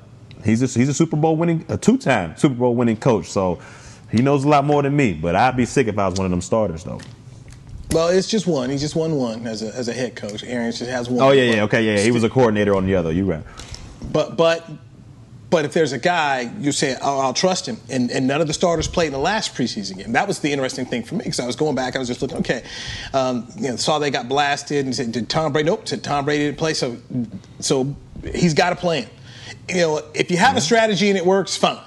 [0.44, 3.60] he's a, he's a Super Bowl winning, a two time Super Bowl winning coach, so
[4.10, 5.12] he knows a lot more than me.
[5.12, 7.00] But I'd be sick if I was one of them starters, though.
[7.90, 8.68] Well, it's just one.
[8.68, 10.44] He's just won one as a, as a head coach.
[10.44, 11.22] Aaron just has one.
[11.22, 12.02] Oh yeah, yeah, okay, yeah.
[12.02, 13.12] He was a coordinator on the other.
[13.12, 13.42] You right.
[14.12, 14.68] But but
[15.50, 17.78] but if there's a guy, you say, oh, I'll trust him.
[17.88, 20.12] And, and none of the starters played in the last preseason game.
[20.12, 22.20] That was the interesting thing for me because I was going back, I was just
[22.20, 22.64] looking, okay,
[23.14, 25.66] um, you know, saw they got blasted and said, did Tom Brady?
[25.66, 26.74] Nope, said Tom Brady didn't play.
[26.74, 26.98] So
[27.60, 27.96] so
[28.34, 29.08] he's got a plan.
[29.68, 31.78] You know, if you have a strategy and it works, fine.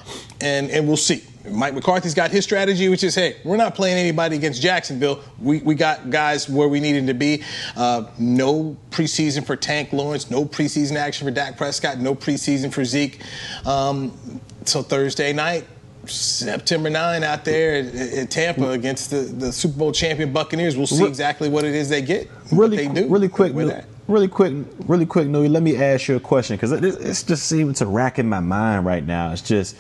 [0.41, 1.23] And and we'll see.
[1.49, 5.21] Mike McCarthy's got his strategy, which is, hey, we're not playing anybody against Jacksonville.
[5.39, 7.41] We, we got guys where we needed to be.
[7.75, 12.85] Uh, no preseason for Tank Lawrence, no preseason action for Dak Prescott, no preseason for
[12.85, 13.21] Zeke.
[13.65, 15.65] Um, so Thursday night,
[16.05, 20.77] September 9 out there at, at Tampa against the, the Super Bowl champion Buccaneers.
[20.77, 23.07] We'll see exactly what it is they get, Really, they do.
[23.07, 23.85] really quick, with that.
[24.07, 24.53] really quick,
[24.85, 25.49] really quick, Newy.
[25.49, 28.39] Let me ask you a question because it, it's just seeming to rack in my
[28.41, 29.31] mind right now.
[29.31, 29.75] It's just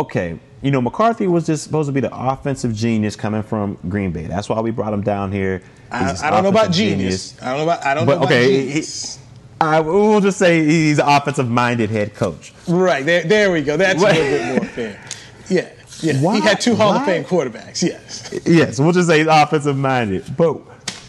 [0.00, 0.38] okay.
[0.62, 4.24] You know, McCarthy was just supposed to be the offensive genius coming from Green Bay.
[4.24, 5.62] That's why we brought him down here.
[5.90, 7.40] I, I don't know about offensive genius.
[7.42, 9.18] I don't know about I don't But know about okay, he- genius.
[9.60, 12.52] I will just say he's an offensive-minded head coach.
[12.68, 13.76] right there, there we go.
[13.78, 15.00] That's a little bit more fair.
[15.48, 15.72] Yeah,
[16.02, 16.20] yeah.
[16.20, 17.82] Why- he had two Hall of Fame quarterbacks.
[17.82, 18.38] Yes.
[18.44, 20.36] Yes, we'll just say he's offensive-minded.
[20.36, 20.54] But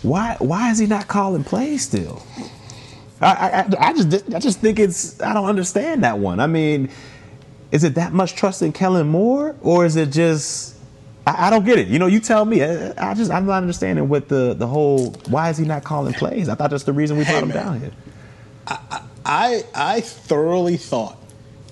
[0.04, 0.36] why?
[0.40, 2.22] Why is he not calling plays still?
[3.20, 5.20] I, I, I just, I just think it's.
[5.22, 6.40] I don't understand that one.
[6.40, 6.90] I mean,
[7.72, 10.76] is it that much trust in Kellen Moore, or is it just?
[11.26, 11.88] I, I don't get it.
[11.88, 12.64] You know, you tell me.
[12.64, 15.12] I, I just, I'm not understanding what the the whole.
[15.30, 16.50] Why is he not calling plays?
[16.50, 17.58] I thought that's the reason we Hey, brought him man.
[17.66, 17.92] down here.
[19.26, 21.18] I I thoroughly thought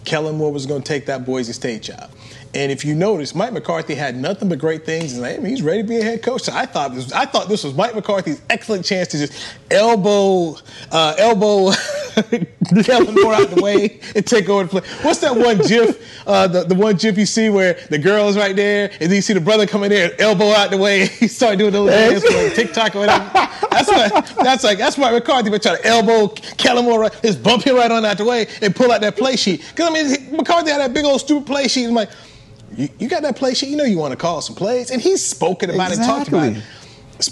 [0.05, 2.11] Kellen Moore was going to take that Boise State job.
[2.55, 5.61] And if you notice, Mike McCarthy had nothing but great things, and I mean, he's
[5.61, 6.43] ready to be a head coach.
[6.43, 9.33] So I thought this, I thought this was Mike McCarthy's excellent chance to just
[9.69, 10.55] elbow,
[10.89, 11.65] uh, elbow
[12.15, 14.81] Moore out the way and take over the play.
[15.01, 16.01] What's that one GIF?
[16.25, 19.11] Uh, the, the one GIF you see where the girl is right there, and then
[19.11, 21.09] you see the brother coming in there, and elbow out the way.
[21.25, 23.31] He started doing those dance like TikTok or whatever.
[23.71, 24.35] That's what.
[24.43, 27.75] That's like that's Mike McCarthy, but trying to elbow Kellen Moore, right, just bump him
[27.75, 29.65] right on out the way and pull out that play sheet.
[29.69, 31.85] Because I mean, McCarthy had that big old stupid play sheet.
[31.85, 32.09] I'm like,
[32.75, 33.69] you, you got that play sheet?
[33.69, 36.53] You know you want to call some plays, and he's spoken about it, talked about
[36.57, 36.63] it.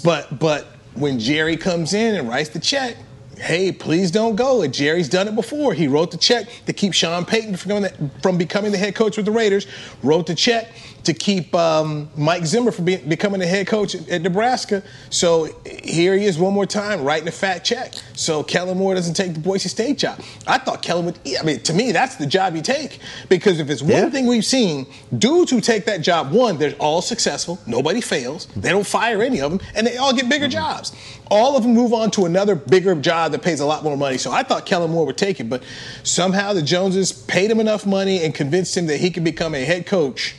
[0.02, 2.96] But but when Jerry comes in and writes the check,
[3.36, 4.62] hey, please don't go.
[4.62, 5.74] And Jerry's done it before.
[5.74, 7.86] He wrote the check to keep Sean Payton from,
[8.22, 9.66] from becoming the head coach with the Raiders.
[10.02, 10.70] Wrote the check
[11.04, 14.82] to keep um, Mike Zimmer from be, becoming the head coach at, at Nebraska.
[15.10, 15.48] So
[15.82, 17.94] here he is one more time writing a fat check.
[18.14, 20.20] So Kellen Moore doesn't take the Boise State job.
[20.46, 21.18] I thought Kellen would.
[21.38, 22.98] I mean, to me, that's the job you take
[23.28, 24.10] because if it's one Yeah.
[24.10, 24.86] thing we've seen,
[25.16, 27.58] dudes who take that job, one, they're all successful.
[27.66, 28.46] Nobody fails.
[28.56, 30.92] They don't fire any of them, and they all get bigger jobs.
[31.30, 34.18] All of them move on to another bigger job that pays a lot more money.
[34.18, 35.62] So I thought Kellen Moore would take it, but
[36.02, 39.64] somehow the Joneses paid him enough money and convinced him that he could become a
[39.64, 40.34] head coach,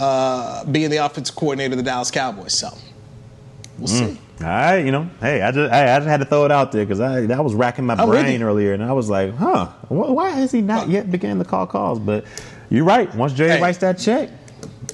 [0.00, 2.54] uh, being the offensive coordinator of the Dallas Cowboys.
[2.54, 2.70] So
[3.78, 4.18] we'll see.
[4.40, 6.72] All right, you know, hey, I just, I, I just had to throw it out
[6.72, 10.30] there because I that was racking my brain earlier, and I was like, huh, why
[10.30, 11.98] has he not yet began to call calls?
[11.98, 12.24] But
[12.70, 13.14] you're right.
[13.14, 13.60] Once Jerry Hey.
[13.60, 14.30] writes that check,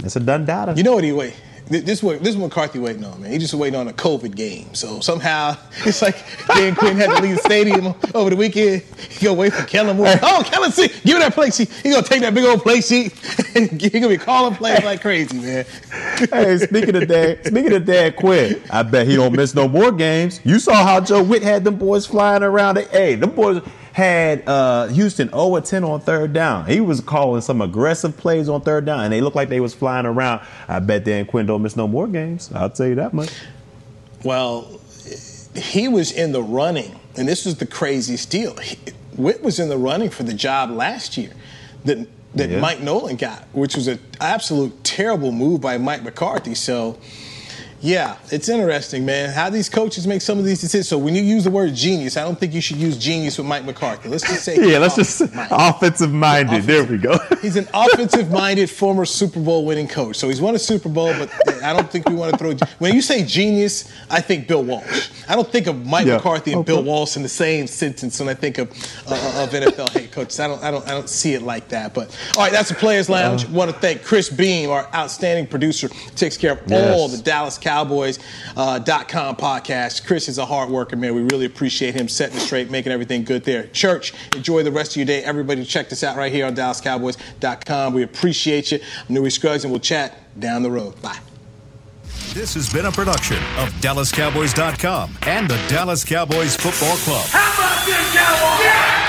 [0.00, 0.74] it's a done data.
[0.76, 1.34] You know what he wait.
[1.68, 3.32] This is what this is what McCarthy waiting on, man.
[3.32, 4.72] He just waiting on a COVID game.
[4.74, 6.16] So somehow it's like
[6.48, 8.82] Dan Quinn had to leave the stadium over the weekend.
[9.10, 10.14] He gonna wait for Kellen Moore.
[10.22, 11.70] Oh, Kellen, see, give me that play sheet.
[11.82, 13.12] He gonna take that big old play sheet.
[13.54, 15.66] he gonna be calling plays like crazy, man.
[16.32, 19.90] hey, speaking of Dan, speaking of Dan Quinn, I bet he don't miss no more
[19.90, 20.40] games.
[20.44, 22.78] You saw how Joe Whitt had them boys flying around.
[22.78, 23.60] Hey, them boys
[23.96, 26.66] had uh, Houston 0 10 on third down.
[26.66, 29.72] He was calling some aggressive plays on third down, and they looked like they was
[29.72, 30.42] flying around.
[30.68, 32.52] I bet Dan Quinn don't miss no more games.
[32.54, 33.30] I'll tell you that much.
[34.22, 34.82] Well,
[35.54, 38.54] he was in the running, and this was the craziest deal.
[38.56, 38.76] He,
[39.16, 41.32] Whitt was in the running for the job last year
[41.86, 42.60] that that yeah.
[42.60, 46.54] Mike Nolan got, which was an absolute terrible move by Mike McCarthy.
[46.54, 46.98] So
[47.86, 49.30] yeah, it's interesting, man.
[49.30, 50.88] How these coaches make some of these decisions.
[50.88, 53.46] So when you use the word genius, I don't think you should use genius with
[53.46, 54.08] Mike McCarthy.
[54.08, 56.64] Let's just say yeah, let's just offensive minded.
[56.64, 57.16] There we go.
[57.42, 60.16] he's an offensive minded former Super Bowl winning coach.
[60.16, 61.30] So he's won a Super Bowl, but
[61.62, 62.68] I don't think we want to throw.
[62.78, 65.10] When you say genius, I think Bill Walsh.
[65.28, 66.16] I don't think of Mike yeah.
[66.16, 66.72] McCarthy and okay.
[66.72, 68.68] Bill Walsh in the same sentence when I think of
[69.06, 70.40] uh, of NFL head coaches.
[70.40, 71.94] I don't, I don't, I don't see it like that.
[71.94, 73.44] But all right, that's the Players Lounge.
[73.44, 76.98] Uh, want to thank Chris Beam, our outstanding producer, takes care of yes.
[76.98, 77.58] all the Dallas.
[77.58, 77.75] Cowboys.com
[78.56, 80.06] uh, podcast.
[80.06, 81.14] Chris is a hard worker, man.
[81.14, 83.66] We really appreciate him setting straight, making everything good there.
[83.68, 85.22] Church, enjoy the rest of your day.
[85.22, 87.94] Everybody, check this out right here on DallasCowboys.com.
[87.94, 88.80] We appreciate you.
[89.08, 91.00] I'm Newy Scruggs, and we'll chat down the road.
[91.02, 91.18] Bye.
[92.34, 97.26] This has been a production of DallasCowboys.com and the Dallas Cowboys Football Club.
[97.28, 98.64] How about this, Cowboys?
[98.64, 99.05] Yeah!